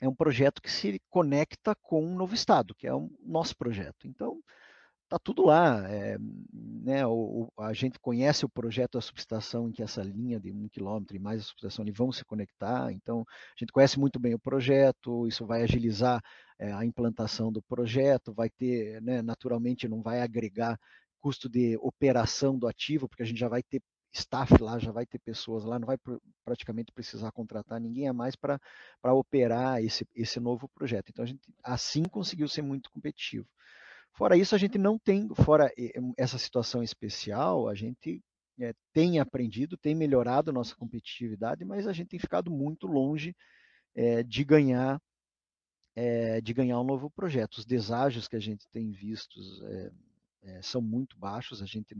[0.00, 4.06] é um projeto que se conecta com um novo estado, que é o nosso projeto.
[4.06, 4.40] Então,
[5.06, 5.88] está tudo lá.
[5.90, 6.18] É,
[6.52, 10.68] né, o, a gente conhece o projeto da subestação em que essa linha de um
[10.68, 12.92] quilômetro e mais a subestação vão se conectar.
[12.92, 16.20] Então, a gente conhece muito bem o projeto, isso vai agilizar
[16.58, 20.78] é, a implantação do projeto, vai ter, né, naturalmente, não vai agregar
[21.20, 23.82] custo de operação do ativo, porque a gente já vai ter
[24.18, 28.12] staff lá, já vai ter pessoas lá, não vai pr praticamente precisar contratar ninguém a
[28.12, 28.60] mais para
[29.04, 31.10] operar esse, esse novo projeto.
[31.10, 33.46] Então, a gente assim conseguiu ser muito competitivo.
[34.12, 35.70] Fora isso, a gente não tem, fora
[36.16, 38.22] essa situação especial, a gente
[38.60, 43.36] é, tem aprendido, tem melhorado nossa competitividade, mas a gente tem ficado muito longe
[43.94, 45.00] é, de ganhar
[45.96, 47.56] é, de ganhar um novo projeto.
[47.56, 49.40] Os deságios que a gente tem visto
[50.62, 51.96] são muito baixos, a gente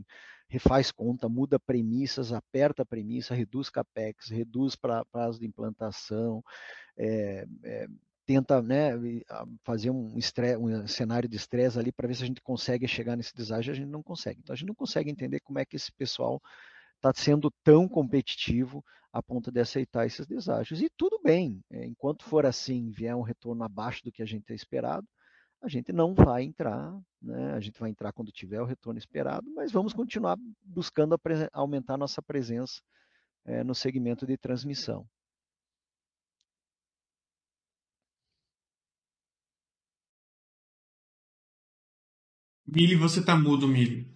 [0.48, 4.76] refaz conta, muda premissas, aperta a premissa, reduz capex, reduz
[5.10, 6.42] prazo de implantação,
[8.26, 8.92] tenta né,
[9.62, 13.16] fazer um, estresse, um cenário de estresse ali para ver se a gente consegue chegar
[13.16, 14.40] nesse deságio, a gente não consegue.
[14.40, 16.42] Então a gente não consegue entender como é que esse pessoal
[16.96, 20.82] está sendo tão competitivo a ponto de aceitar esses deságios.
[20.82, 24.44] E tudo bem, é, enquanto for assim, vier um retorno abaixo do que a gente
[24.44, 25.06] tem esperado,
[25.62, 27.54] a gente não vai entrar, né?
[27.54, 31.18] a gente vai entrar quando tiver o retorno esperado, mas vamos continuar buscando
[31.52, 32.80] aumentar nossa presença
[33.44, 35.06] é, no segmento de transmissão.
[42.66, 44.06] Mili, você tá mudo, Mili.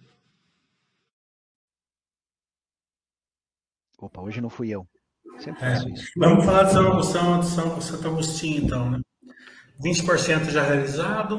[3.97, 4.87] Opa, hoje não fui eu.
[5.39, 5.75] Sempre é.
[5.75, 5.91] faço é.
[5.91, 6.11] isso.
[6.17, 8.99] Vamos falar de São, São, São, Santo Agostinho, então, né?
[9.83, 11.37] 20% já realizado,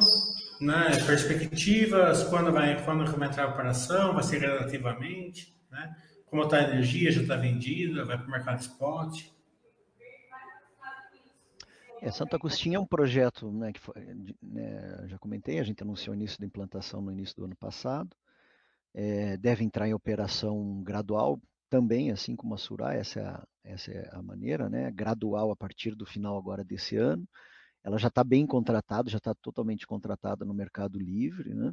[0.60, 0.90] né?
[1.06, 5.94] Perspectivas, quando vai, quando vai entrar a operação, vai ser relativamente, né?
[6.26, 9.24] Como está a energia, já está vendida, vai para o mercado spot.
[12.00, 13.94] É, Santo Agostinho é um projeto, né, que foi,
[14.42, 18.10] né, já comentei, a gente anunciou o início da implantação no início do ano passado.
[18.92, 23.92] É, deve entrar em operação gradual também, assim como a Surá, essa é a, essa
[23.92, 27.24] é a maneira, né, gradual a partir do final agora desse ano.
[27.84, 31.72] Ela já está bem contratada, já está totalmente contratada no Mercado Livre, né?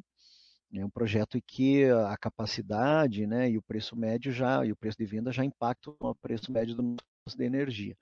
[0.74, 4.76] É um projeto em que a capacidade né, e o preço médio já, e o
[4.76, 7.98] preço de venda já impactam o preço médio do nosso de energia.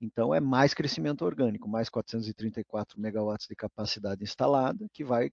[0.00, 5.30] Então, é mais crescimento orgânico, mais 434 megawatts de capacidade instalada, que vai,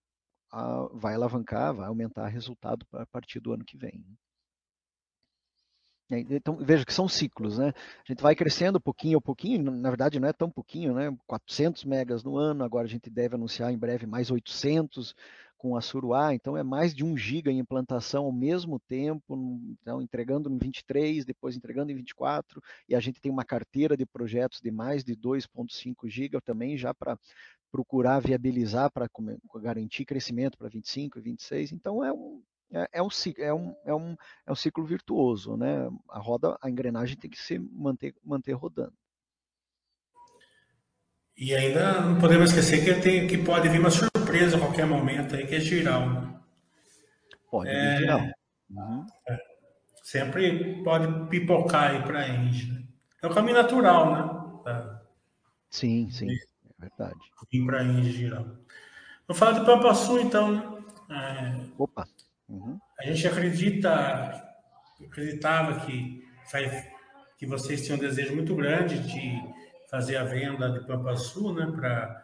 [0.52, 4.06] a, vai alavancar, vai aumentar o resultado a partir do ano que vem.
[6.10, 6.26] Né?
[6.30, 7.74] Então, veja que são ciclos, né?
[7.76, 11.16] A gente vai crescendo pouquinho a pouquinho, na verdade não é tão pouquinho, né?
[11.28, 15.16] 400 megas no ano, agora a gente deve anunciar em breve mais 800,
[15.58, 19.36] com a Suruá, então é mais de um giga em implantação ao mesmo tempo,
[19.82, 24.06] então entregando em 23, depois entregando em 24, e a gente tem uma carteira de
[24.06, 27.18] projetos de mais de 2.5 giga também já para
[27.72, 29.10] procurar viabilizar para
[29.62, 31.72] garantir crescimento para 25 e 26.
[31.74, 32.42] Então é um
[32.72, 35.90] é, é, um, é, um, é, um, é um ciclo virtuoso, né?
[36.10, 38.94] A roda, a engrenagem tem que se manter, manter rodando.
[41.38, 45.36] E ainda não podemos esquecer que, tem, que pode vir uma surpresa a qualquer momento
[45.36, 46.10] aí, que é giral.
[46.10, 46.40] Né?
[47.50, 48.22] Pode é, vir giral.
[48.72, 49.06] Uhum.
[49.30, 49.38] É,
[50.04, 52.28] sempre pode pipocar aí para a.
[52.28, 52.84] Né?
[53.22, 55.00] É o caminho natural, né?
[55.70, 56.38] Sim, sim, é
[56.80, 57.20] verdade.
[57.52, 58.46] Vir para a Engie giral.
[59.28, 60.52] Vamos falar Pampa Sul, então.
[61.08, 61.66] Né?
[61.70, 62.08] É, Opa.
[62.50, 62.80] Uhum.
[63.00, 64.44] A gente acredita,
[65.06, 66.24] acreditava que,
[67.38, 69.42] que vocês tinham um desejo muito grande de
[69.90, 72.24] fazer a venda de Pampa Sul, né, para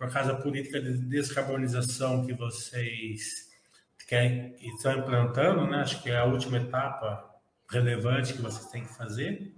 [0.00, 3.48] a casa política de descarbonização que vocês
[4.08, 7.30] querem, que estão implantando, né, acho que é a última etapa
[7.70, 9.52] relevante que vocês têm que fazer.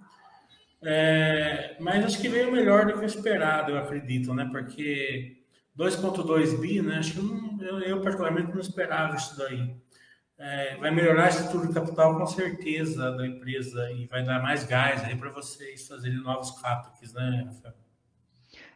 [0.83, 5.43] É, mas acho que veio melhor do que o esperado, eu acredito, né, porque
[5.77, 9.86] 2.2 bi, né, acho que não, eu, eu particularmente não esperava isso daí
[10.39, 14.65] é, vai melhorar a estrutura de capital com certeza da empresa e vai dar mais
[14.65, 17.75] gás aí para vocês fazerem novos CAPEX, né, Rafael?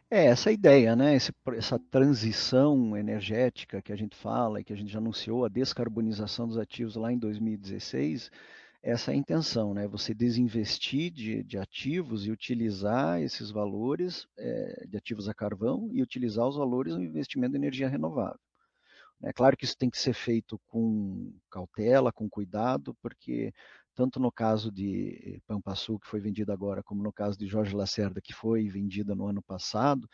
[0.09, 1.15] É, essa ideia, né?
[1.15, 5.49] Esse, essa transição energética que a gente fala e que a gente já anunciou, a
[5.49, 8.29] descarbonização dos ativos lá em 2016,
[8.83, 9.87] essa é a intenção, né?
[9.87, 16.01] Você desinvestir de, de ativos e utilizar esses valores é, de ativos a carvão e
[16.01, 18.39] utilizar os valores no investimento em energia renovável.
[19.23, 23.53] É claro que isso tem que ser feito com cautela, com cuidado, porque
[23.93, 27.75] tanto no caso de Pampa Sul, que foi vendida agora, como no caso de Jorge
[27.75, 30.09] Lacerda, que foi vendida no ano passado,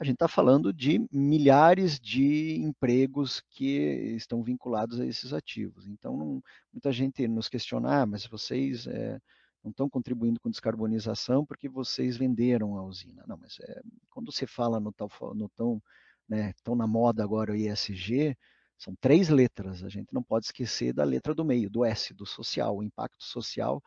[0.00, 5.86] a gente está falando de milhares de empregos que estão vinculados a esses ativos.
[5.88, 6.42] Então, não,
[6.72, 9.20] muita gente nos questiona, ah, mas vocês é,
[9.62, 13.24] não estão contribuindo com descarbonização porque vocês venderam a usina.
[13.26, 15.82] Não, mas é, quando você fala no, tal, no tão,
[16.28, 18.36] né, tão na moda agora o ISG,
[18.76, 22.24] são três letras, a gente não pode esquecer da letra do meio, do S, do
[22.24, 23.82] social, o impacto social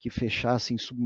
[0.00, 0.98] que fechasse sub,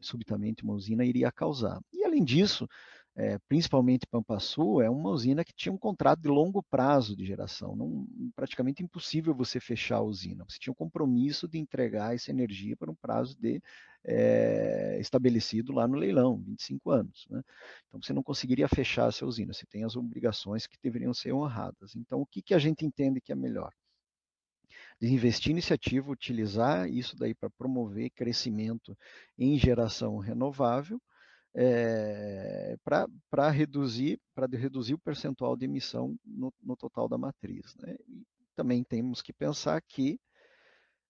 [0.00, 1.80] subitamente uma usina iria causar.
[1.92, 2.68] E além disso,
[3.16, 7.26] é, principalmente Pampa Sul, é uma usina que tinha um contrato de longo prazo de
[7.26, 7.74] geração.
[7.74, 10.44] Não, praticamente impossível você fechar a usina.
[10.48, 13.60] Você tinha um compromisso de entregar essa energia para um prazo de,
[14.04, 17.26] é, estabelecido lá no leilão, 25 anos.
[17.28, 17.42] Né?
[17.88, 19.52] Então você não conseguiria fechar essa usina.
[19.52, 21.96] Você tem as obrigações que deveriam ser honradas.
[21.96, 23.72] Então o que, que a gente entende que é melhor?
[25.00, 28.96] Desinvestir iniciativa, utilizar isso daí para promover crescimento
[29.36, 31.00] em geração renovável
[31.54, 34.20] é, para reduzir,
[34.52, 37.74] reduzir o percentual de emissão no, no total da matriz.
[37.76, 37.96] Né?
[38.08, 38.24] E
[38.54, 40.18] também temos que pensar que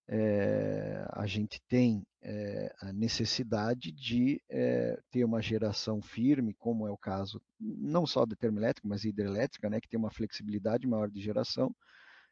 [0.08, 6.90] é, a gente tem é, a necessidade de é, ter uma geração firme, como é
[6.90, 11.20] o caso não só da termoelétrica, mas hidrelétrica, né, que tem uma flexibilidade maior de
[11.20, 11.74] geração,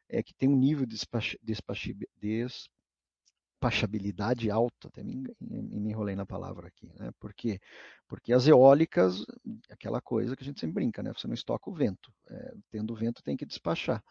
[0.09, 0.97] é, que tem um nível de
[1.41, 2.69] despachabilidade
[3.59, 7.11] despachabilidade alta, até me, me enrolei na palavra aqui, né?
[7.19, 7.59] Por quê?
[8.07, 9.25] Porque as eólicas,
[9.69, 11.11] aquela coisa que a gente sempre brinca, né?
[11.13, 14.01] Você não estoca o vento, é, tendo vento tem que despachar.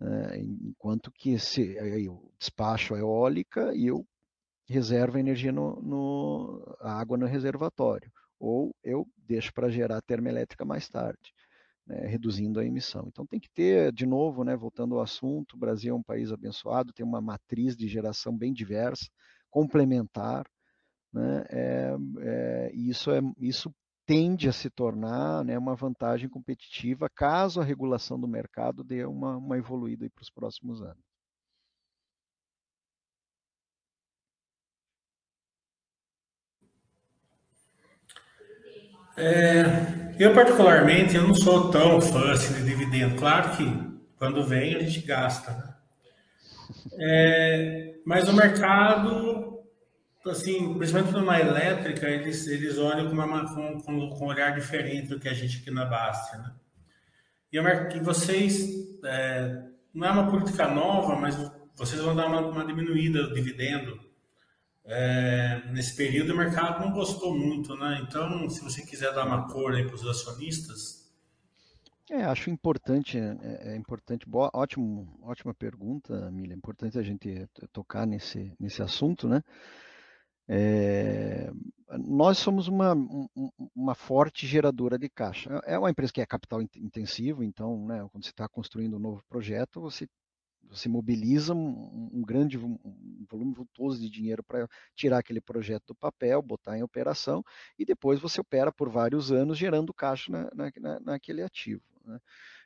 [0.00, 4.06] É, enquanto que se eu despacho a eólica e eu
[4.66, 10.64] reservo a energia no, no a água no reservatório, ou eu deixo para gerar termoelétrica
[10.64, 11.34] mais tarde
[11.86, 13.06] né, reduzindo a emissão.
[13.08, 16.32] Então tem que ter, de novo, né, voltando ao assunto, o Brasil é um país
[16.32, 19.06] abençoado, tem uma matriz de geração bem diversa,
[19.50, 20.46] complementar,
[21.12, 23.74] né, é, é, isso, é, isso
[24.06, 29.36] tende a se tornar né, uma vantagem competitiva caso a regulação do mercado dê uma,
[29.36, 31.10] uma evoluída para os próximos anos.
[39.16, 43.16] É, eu, particularmente, eu não sou tão fã assim, de dividendo.
[43.16, 43.64] Claro que
[44.18, 45.50] quando vem a gente gasta.
[45.50, 45.74] Né?
[46.98, 49.62] É, mas o mercado,
[50.26, 55.08] assim, principalmente numa elétrica, eles, eles olham com, uma, com, com, com um olhar diferente
[55.08, 56.38] do que a gente aqui na Bastia.
[56.38, 56.52] Né?
[57.50, 58.68] E, e vocês,
[59.02, 59.62] é,
[59.94, 61.34] não é uma política nova, mas
[61.74, 64.09] vocês vão dar uma, uma diminuída do dividendo
[64.92, 68.00] é, nesse período o mercado não gostou muito, né?
[68.02, 71.08] Então, se você quiser dar uma cor aí para os acionistas.
[72.10, 76.54] É, acho importante, é, é importante, boa, ótimo, ótima pergunta, Milha.
[76.54, 79.44] É importante a gente tocar nesse, nesse assunto, né?
[80.48, 81.52] É,
[81.96, 82.92] nós somos uma,
[83.72, 85.60] uma forte geradora de caixa.
[85.64, 89.22] É uma empresa que é capital intensivo, então, né, quando você está construindo um novo
[89.28, 90.08] projeto, você
[90.68, 95.94] você mobiliza um, um grande um volume vultoso de dinheiro para tirar aquele projeto do
[95.94, 97.44] papel, botar em operação
[97.78, 101.82] e depois você opera por vários anos gerando caixa na, na, naquele ativo.
[102.04, 102.20] Né?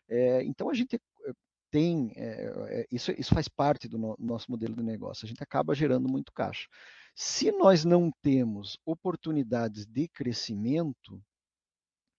[0.09, 1.32] É, então a gente eh,
[1.70, 5.24] tem é, isso, isso faz parte do no, nosso modelo de negócio.
[5.24, 6.68] A gente acaba gerando muito caixa.
[7.14, 11.22] Se nós não temos oportunidades de crescimento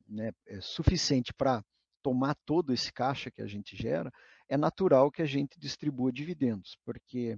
[0.08, 1.64] né, é suficiente para
[2.02, 4.12] tomar todo esse caixa que a gente gera,
[4.50, 7.38] é natural que a gente distribua dividendos, porque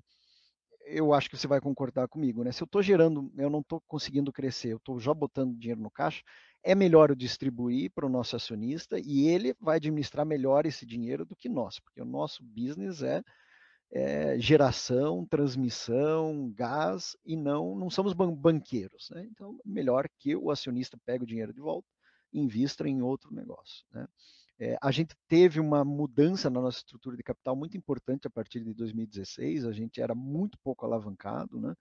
[0.87, 2.51] eu acho que você vai concordar comigo, né?
[2.51, 5.91] Se eu estou gerando, eu não estou conseguindo crescer, eu estou já botando dinheiro no
[5.91, 6.23] caixa,
[6.63, 11.25] é melhor eu distribuir para o nosso acionista e ele vai administrar melhor esse dinheiro
[11.25, 13.21] do que nós, porque o nosso business é,
[13.91, 19.27] é geração, transmissão, gás e não não somos ban banqueiros, né?
[19.31, 21.87] Então melhor que o acionista pegue o dinheiro de volta
[22.33, 24.07] e invista em outro negócio, né?
[24.59, 28.63] É, a gente teve uma mudança na nossa estrutura de capital muito importante a partir
[28.63, 29.65] de 2016.
[29.65, 31.75] A gente era muito pouco alavancado, né?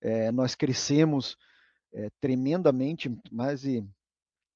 [0.00, 1.36] É, nós crescemos
[1.92, 3.84] é, tremendamente, mais de,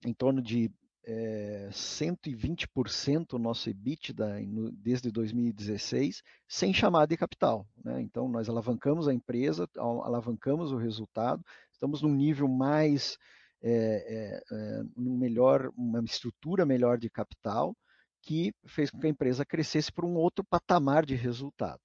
[0.05, 0.71] em torno de
[1.05, 4.37] é, 120% o nosso EBITDA
[4.75, 7.67] desde 2016, sem chamada de capital.
[7.85, 8.01] Né?
[8.01, 13.19] Então, nós alavancamos a empresa, alavancamos o resultado, estamos num nível mais
[13.63, 17.77] é, é, um melhor, uma estrutura melhor de capital
[18.23, 21.81] que fez com que a empresa crescesse para um outro patamar de resultado.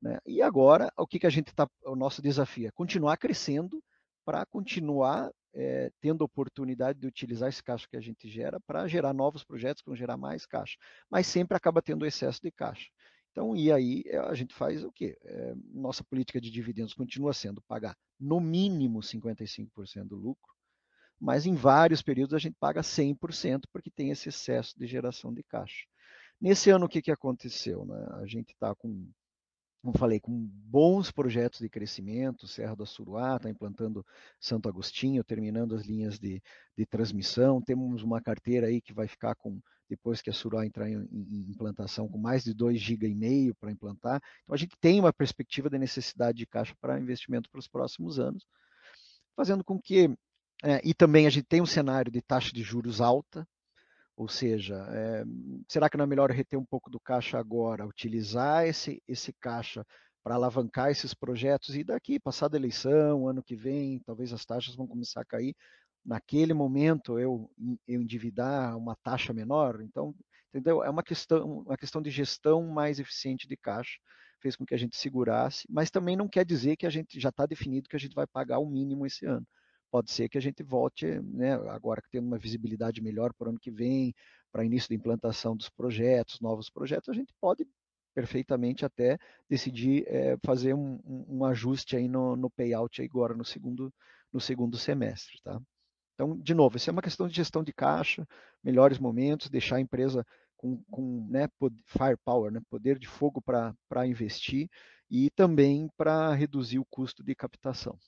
[0.00, 0.18] Né?
[0.26, 3.82] E agora, o que, que a gente está, o nosso desafio é continuar crescendo
[4.24, 9.12] para continuar é, tendo oportunidade de utilizar esse caixa que a gente gera para gerar
[9.12, 10.76] novos projetos, para gerar mais caixa.
[11.10, 12.88] Mas sempre acaba tendo excesso de caixa.
[13.30, 15.16] Então, e aí a gente faz o quê?
[15.24, 20.51] É, nossa política de dividendos continua sendo pagar no mínimo 55% do lucro,
[21.22, 25.44] mas em vários períodos a gente paga 100% porque tem esse excesso de geração de
[25.44, 25.86] caixa.
[26.40, 27.84] Nesse ano, o que, que aconteceu?
[27.84, 28.06] Né?
[28.20, 29.08] A gente está com
[29.80, 34.06] como falei, com bons projetos de crescimento, Serra do Assuruá está implantando
[34.38, 36.40] Santo Agostinho, terminando as linhas de,
[36.76, 40.88] de, transmissão, temos uma carteira aí que vai ficar com, depois que a Assuruá entrar
[40.88, 45.12] em, em implantação, com mais de 2,5 GB para implantar, então a gente tem uma
[45.12, 48.46] perspectiva de necessidade de caixa para investimento para os próximos anos,
[49.34, 50.16] fazendo com que,
[50.62, 53.46] é, e também a gente tem um cenário de taxa de juros alta,
[54.16, 55.24] ou seja, é,
[55.68, 59.84] será que não é melhor reter um pouco do caixa agora, utilizar esse, esse caixa
[60.22, 64.76] para alavancar esses projetos e daqui, passada a eleição, ano que vem, talvez as taxas
[64.76, 65.56] vão começar a cair.
[66.04, 67.50] Naquele momento eu,
[67.88, 70.14] eu endividar uma taxa menor, então,
[70.50, 70.84] entendeu?
[70.84, 73.98] É uma questão, uma questão de gestão mais eficiente de caixa,
[74.40, 77.30] fez com que a gente segurasse, mas também não quer dizer que a gente já
[77.30, 79.46] está definido que a gente vai pagar o mínimo esse ano
[79.92, 83.50] pode ser que a gente volte, né, agora que tem uma visibilidade melhor para o
[83.50, 84.14] ano que vem,
[84.50, 87.66] para início da implantação dos projetos, novos projetos, a gente pode
[88.14, 89.18] perfeitamente até
[89.48, 93.92] decidir é, fazer um, um, ajuste aí no, no payout agora no segundo,
[94.32, 95.60] no segundo semestre, tá?
[96.14, 98.26] Então, de novo, isso é uma questão de gestão de caixa,
[98.62, 100.24] melhores momentos, deixar a empresa
[100.56, 101.48] com, com né,
[101.84, 104.68] firepower, né, poder de fogo para investir
[105.10, 107.98] e também para reduzir o custo de captação.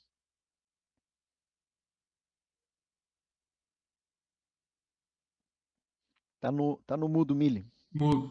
[6.44, 7.66] Tá no, tá no mudo, Mili.
[7.90, 8.30] Mudo.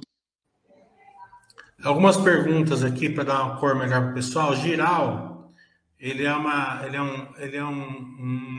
[1.84, 4.55] Algumas perguntas aqui para dar uma cor melhor para o pessoal.
[4.55, 5.51] Giral,
[5.97, 7.88] ele é, uma, ele é, um, ele é um,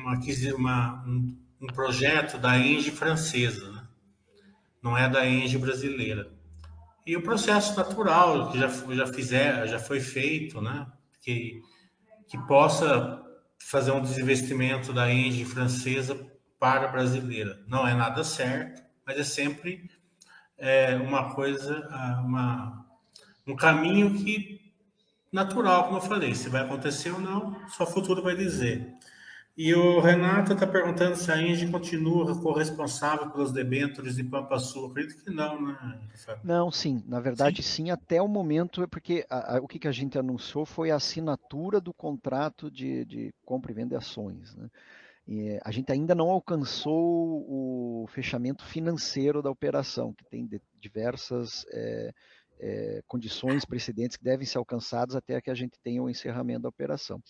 [0.03, 0.19] uma,
[0.59, 3.87] uma, um, um projeto da Engie francesa, né?
[4.83, 6.33] não é da Engie brasileira.
[7.07, 10.85] E o processo natural que já, já, fizer, já foi feito, né?
[11.21, 11.63] que,
[12.27, 13.23] que possa
[13.57, 16.29] fazer um desinvestimento da Engie francesa
[16.59, 17.63] para a brasileira.
[17.69, 19.91] Não é nada certo, mas é sempre
[20.59, 21.89] é, uma coisa,
[22.25, 22.87] uma,
[23.47, 24.61] um caminho que
[25.33, 28.95] natural, como eu falei, se vai acontecer ou não, só o futuro vai dizer.
[29.57, 34.91] E o Renato está perguntando se a Inge continua corresponsável pelos debêntures de Pampa Sul.
[34.91, 36.39] Acredito que não, né, Rafael?
[36.43, 37.05] Não, sim.
[37.07, 39.93] Na verdade, sim, sim até o momento, é porque a, a, o que, que a
[39.93, 44.57] gente anunciou foi a assinatura do contrato de, de compra e venda de ações.
[44.57, 44.69] Né?
[45.27, 50.49] E a gente ainda não alcançou o fechamento financeiro da operação, que tem
[50.79, 52.13] diversas é,
[52.61, 56.69] é, condições precedentes que devem ser alcançadas até que a gente tenha o encerramento da
[56.69, 57.23] operação.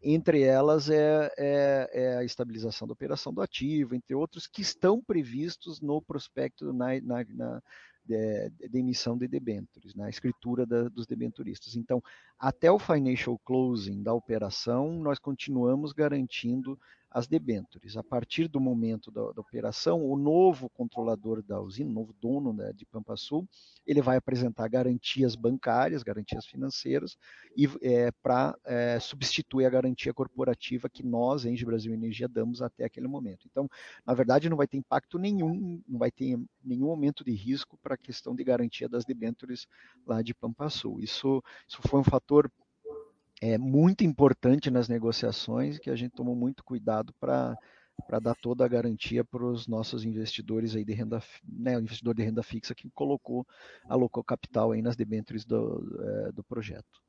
[0.00, 5.02] Entre elas é, é, é, a estabilização da operação do ativo, entre outros, que estão
[5.02, 7.62] previstos no prospecto na, na, na
[8.04, 11.76] de, de, emissão de debêntures, na escritura da, dos debenturistas.
[11.76, 12.02] Então,
[12.38, 16.78] até o financial closing da operação, nós continuamos garantindo
[17.10, 17.96] as debêntures.
[17.96, 22.52] A partir do momento da, da, operação, o novo controlador da usina, o novo dono
[22.52, 23.48] né, de Pampa Sul,
[23.86, 27.16] ele vai apresentar garantias bancárias, garantias financeiras,
[27.56, 32.84] e é, para é, substituir a garantia corporativa que nós, Engie Brasil Energia, damos até
[32.84, 33.46] aquele momento.
[33.50, 33.68] Então,
[34.06, 37.94] na verdade, não vai ter impacto nenhum, não vai ter nenhum aumento de risco para
[37.94, 39.66] a questão de garantia das debêntures
[40.06, 41.00] lá de Pampa Sul.
[41.00, 42.50] Isso, isso foi um fator
[43.40, 47.56] é muito importante nas negociações que a gente tomou muito cuidado para
[48.06, 52.14] para dar toda a garantia para os nossos investidores aí de renda, né, o investidor
[52.14, 53.44] de renda fixa que colocou,
[53.88, 57.02] alocou capital aí nas debêntures do, é, do projeto.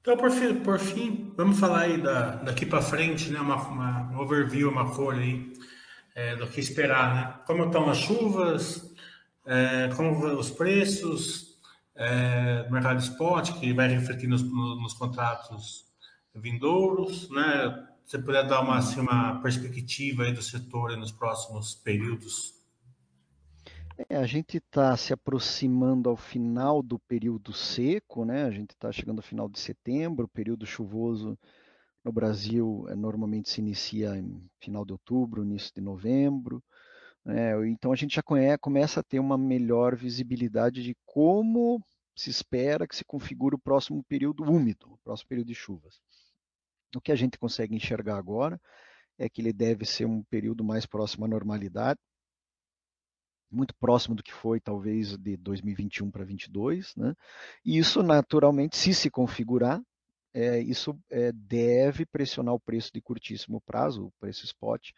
[0.00, 4.10] Então, por fim, por fim, vamos falar aí da, daqui para frente, né, uma, uma,
[4.12, 5.52] um overview, uma folha aí
[6.14, 7.42] é, do que esperar, né?
[7.46, 8.94] Como estão as chuvas,
[9.46, 11.53] é, como os preços,
[11.94, 15.84] é, mercado spot, que vai refletir nos, nos contratos
[16.34, 17.88] vindouros, né?
[18.04, 22.54] Você puder dar uma, assim, uma perspectiva aí do setor nos próximos períodos?
[24.08, 28.44] É, a gente está se aproximando ao final do período seco, né?
[28.44, 31.38] A gente está chegando ao final de setembro, o período chuvoso
[32.02, 36.62] no Brasil é, normalmente se inicia em final de outubro, início de novembro.
[37.26, 41.82] É, então a gente já conhece, começa a ter uma melhor visibilidade de como
[42.14, 46.00] se espera que se configure o próximo período úmido, o próximo período de chuvas.
[46.94, 48.60] O que a gente consegue enxergar agora
[49.18, 51.98] é que ele deve ser um período mais próximo à normalidade,
[53.50, 57.14] muito próximo do que foi talvez de 2021 para 2022, né?
[57.64, 59.80] E isso naturalmente, se se configurar,
[60.32, 64.90] é, isso é, deve pressionar o preço de curtíssimo prazo, o preço spot,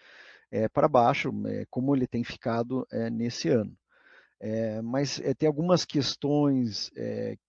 [0.57, 3.77] é, para baixo, é, como ele tem ficado é, nesse ano.
[4.85, 6.91] Mas tem algumas questões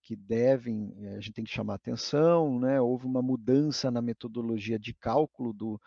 [0.00, 2.80] que devem, a gente tem que chamar atenção, né?
[2.80, 5.78] houve uma mudança na metodologia de cálculo do,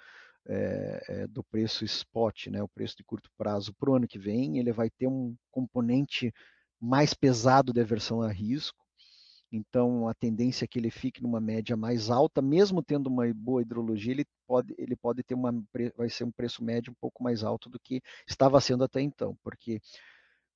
[0.48, 4.18] é, é, do preço spot, né, o preço de curto prazo para o ano que
[4.18, 6.34] vem, ele vai ter um componente
[6.80, 8.81] mais pesado de aversão a risco,
[9.52, 13.62] então a tendência é que ele fique numa média mais alta, mesmo tendo uma boa
[13.62, 15.52] hidrologia, ele pode, ele pode ter uma,
[15.97, 19.38] vai ser um preço médio um pouco mais alto do que estava sendo até então,
[19.43, 19.82] porque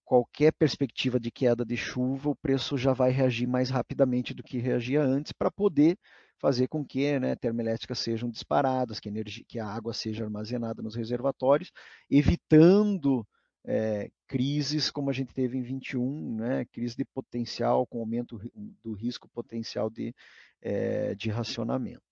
[0.05, 4.59] qualquer perspectiva de queda de chuva, o preço já vai reagir mais rapidamente do que
[4.59, 5.97] reagia antes para poder
[6.37, 10.95] fazer com que né, termoelétricas sejam disparadas, que, energia, que a água seja armazenada nos
[10.95, 11.71] reservatórios,
[12.09, 13.25] evitando
[13.65, 18.39] é, crises como a gente teve em 21, né, crise de potencial com aumento
[18.83, 20.13] do risco potencial de,
[20.61, 22.03] é, de racionamento.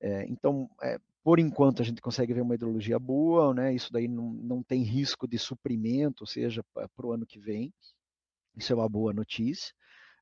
[0.00, 0.68] É, então,
[1.22, 4.82] por enquanto a gente consegue ver uma hidrologia boa, né, isso daí não, não tem
[4.82, 7.72] risco de suprimento, ou seja, para o ano que vem,
[8.56, 9.74] isso é uma boa notícia.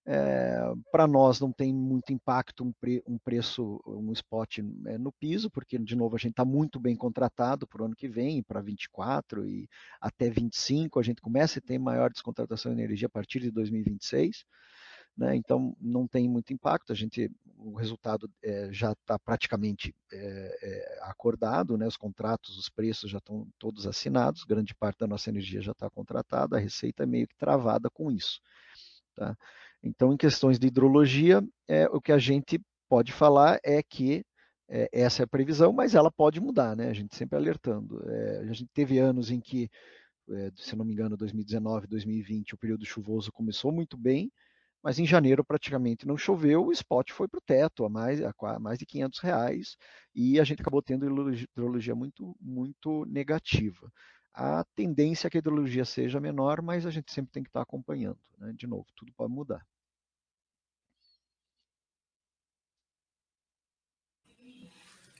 [0.04, 0.58] É,
[0.90, 5.48] para nós não tem muito impacto um, pre, um preço, um spot é, no piso,
[5.48, 8.60] porque de novo a gente está muito bem contratado para o ano que vem, para
[8.60, 9.68] 24 e
[10.00, 14.44] até 25 a gente começa a ter maior descontratação de energia a partir de 2026.
[15.16, 15.36] Né?
[15.36, 16.92] Então não tem muito impacto.
[16.92, 21.86] A gente, o resultado é, já está praticamente é, é, acordado, né?
[21.86, 24.44] Os contratos, os preços já estão todos assinados.
[24.44, 26.56] Grande parte da nossa energia já está contratada.
[26.56, 28.40] A receita é meio que travada com isso.
[29.14, 29.36] Tá?
[29.82, 34.24] Então, em questões de hidrologia, é, o que a gente pode falar é que
[34.68, 36.88] é, essa é a previsão, mas ela pode mudar, né?
[36.88, 38.02] A gente sempre alertando.
[38.08, 39.68] É, a gente teve anos em que,
[40.30, 44.30] é, se não me engano, 2019, 2020, o período chuvoso começou muito bem,
[44.82, 48.58] mas em janeiro praticamente não choveu, o spot foi para o teto, a mais, a
[48.58, 49.76] mais de 500 reais,
[50.14, 53.90] e a gente acabou tendo hidrologia muito, muito negativa.
[54.34, 57.60] A tendência é que a hidrologia seja menor, mas a gente sempre tem que estar
[57.60, 58.18] acompanhando.
[58.38, 58.52] Né?
[58.56, 59.66] De novo, tudo pode mudar.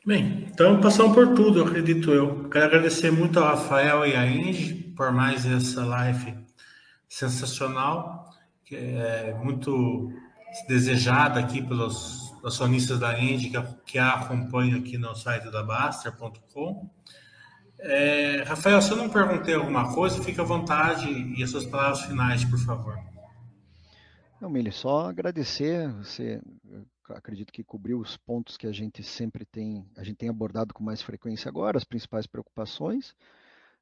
[0.05, 2.49] Bem, então passamos por tudo, acredito eu.
[2.49, 6.37] Quero agradecer muito ao Rafael e à Inge por mais essa live
[7.09, 8.29] sensacional,
[8.65, 10.11] que é muito
[10.67, 16.91] desejada aqui pelos acionistas da Engie que, que a acompanham aqui no site da Baster.com.
[17.85, 22.03] É, Rafael, se eu não perguntei alguma coisa, fique à vontade e as suas palavras
[22.03, 22.97] finais, por favor.
[24.41, 25.89] Não, Mili, só agradecer.
[25.95, 26.41] Você
[27.09, 30.83] acredito que cobriu os pontos que a gente sempre tem, a gente tem abordado com
[30.83, 33.14] mais frequência agora, as principais preocupações.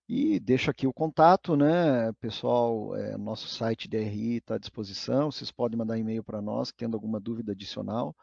[0.09, 5.53] E deixo aqui o contato, né, pessoal, é, nosso site DRI está à disposição, vocês
[5.53, 8.16] podem mandar e-mail para nós, tendo alguma dúvida adicional,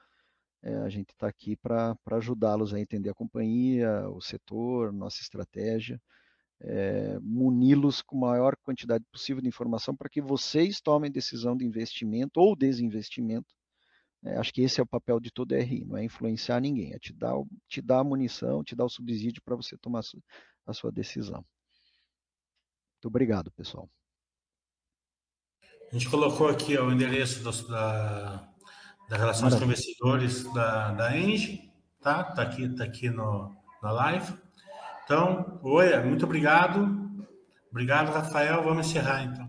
[0.63, 6.01] é, a gente está aqui para ajudá-los a entender a companhia, o setor, nossa estratégia,
[6.59, 11.65] é, muni-los com a maior quantidade possível de informação para que vocês tomem decisão de
[11.65, 13.57] investimento ou desinvestimento
[14.23, 16.99] é, acho que esse é o papel de todo RI, não é influenciar ninguém, é
[16.99, 17.33] te dar,
[17.67, 20.01] te dar a munição, te dar o subsídio para você tomar
[20.65, 21.45] a sua, decisão.
[22.95, 23.89] Muito obrigado, pessoal.
[25.61, 28.53] A gente colocou aqui ó, o endereço do, da,
[29.07, 32.23] da Relações com Investidores da, da Engie, tá?
[32.23, 34.33] Tá aqui, tá aqui no, na live.
[35.03, 37.07] Então, oi, muito obrigado.
[37.71, 38.63] Obrigado, Rafael.
[38.63, 39.46] Vamos encerrar então.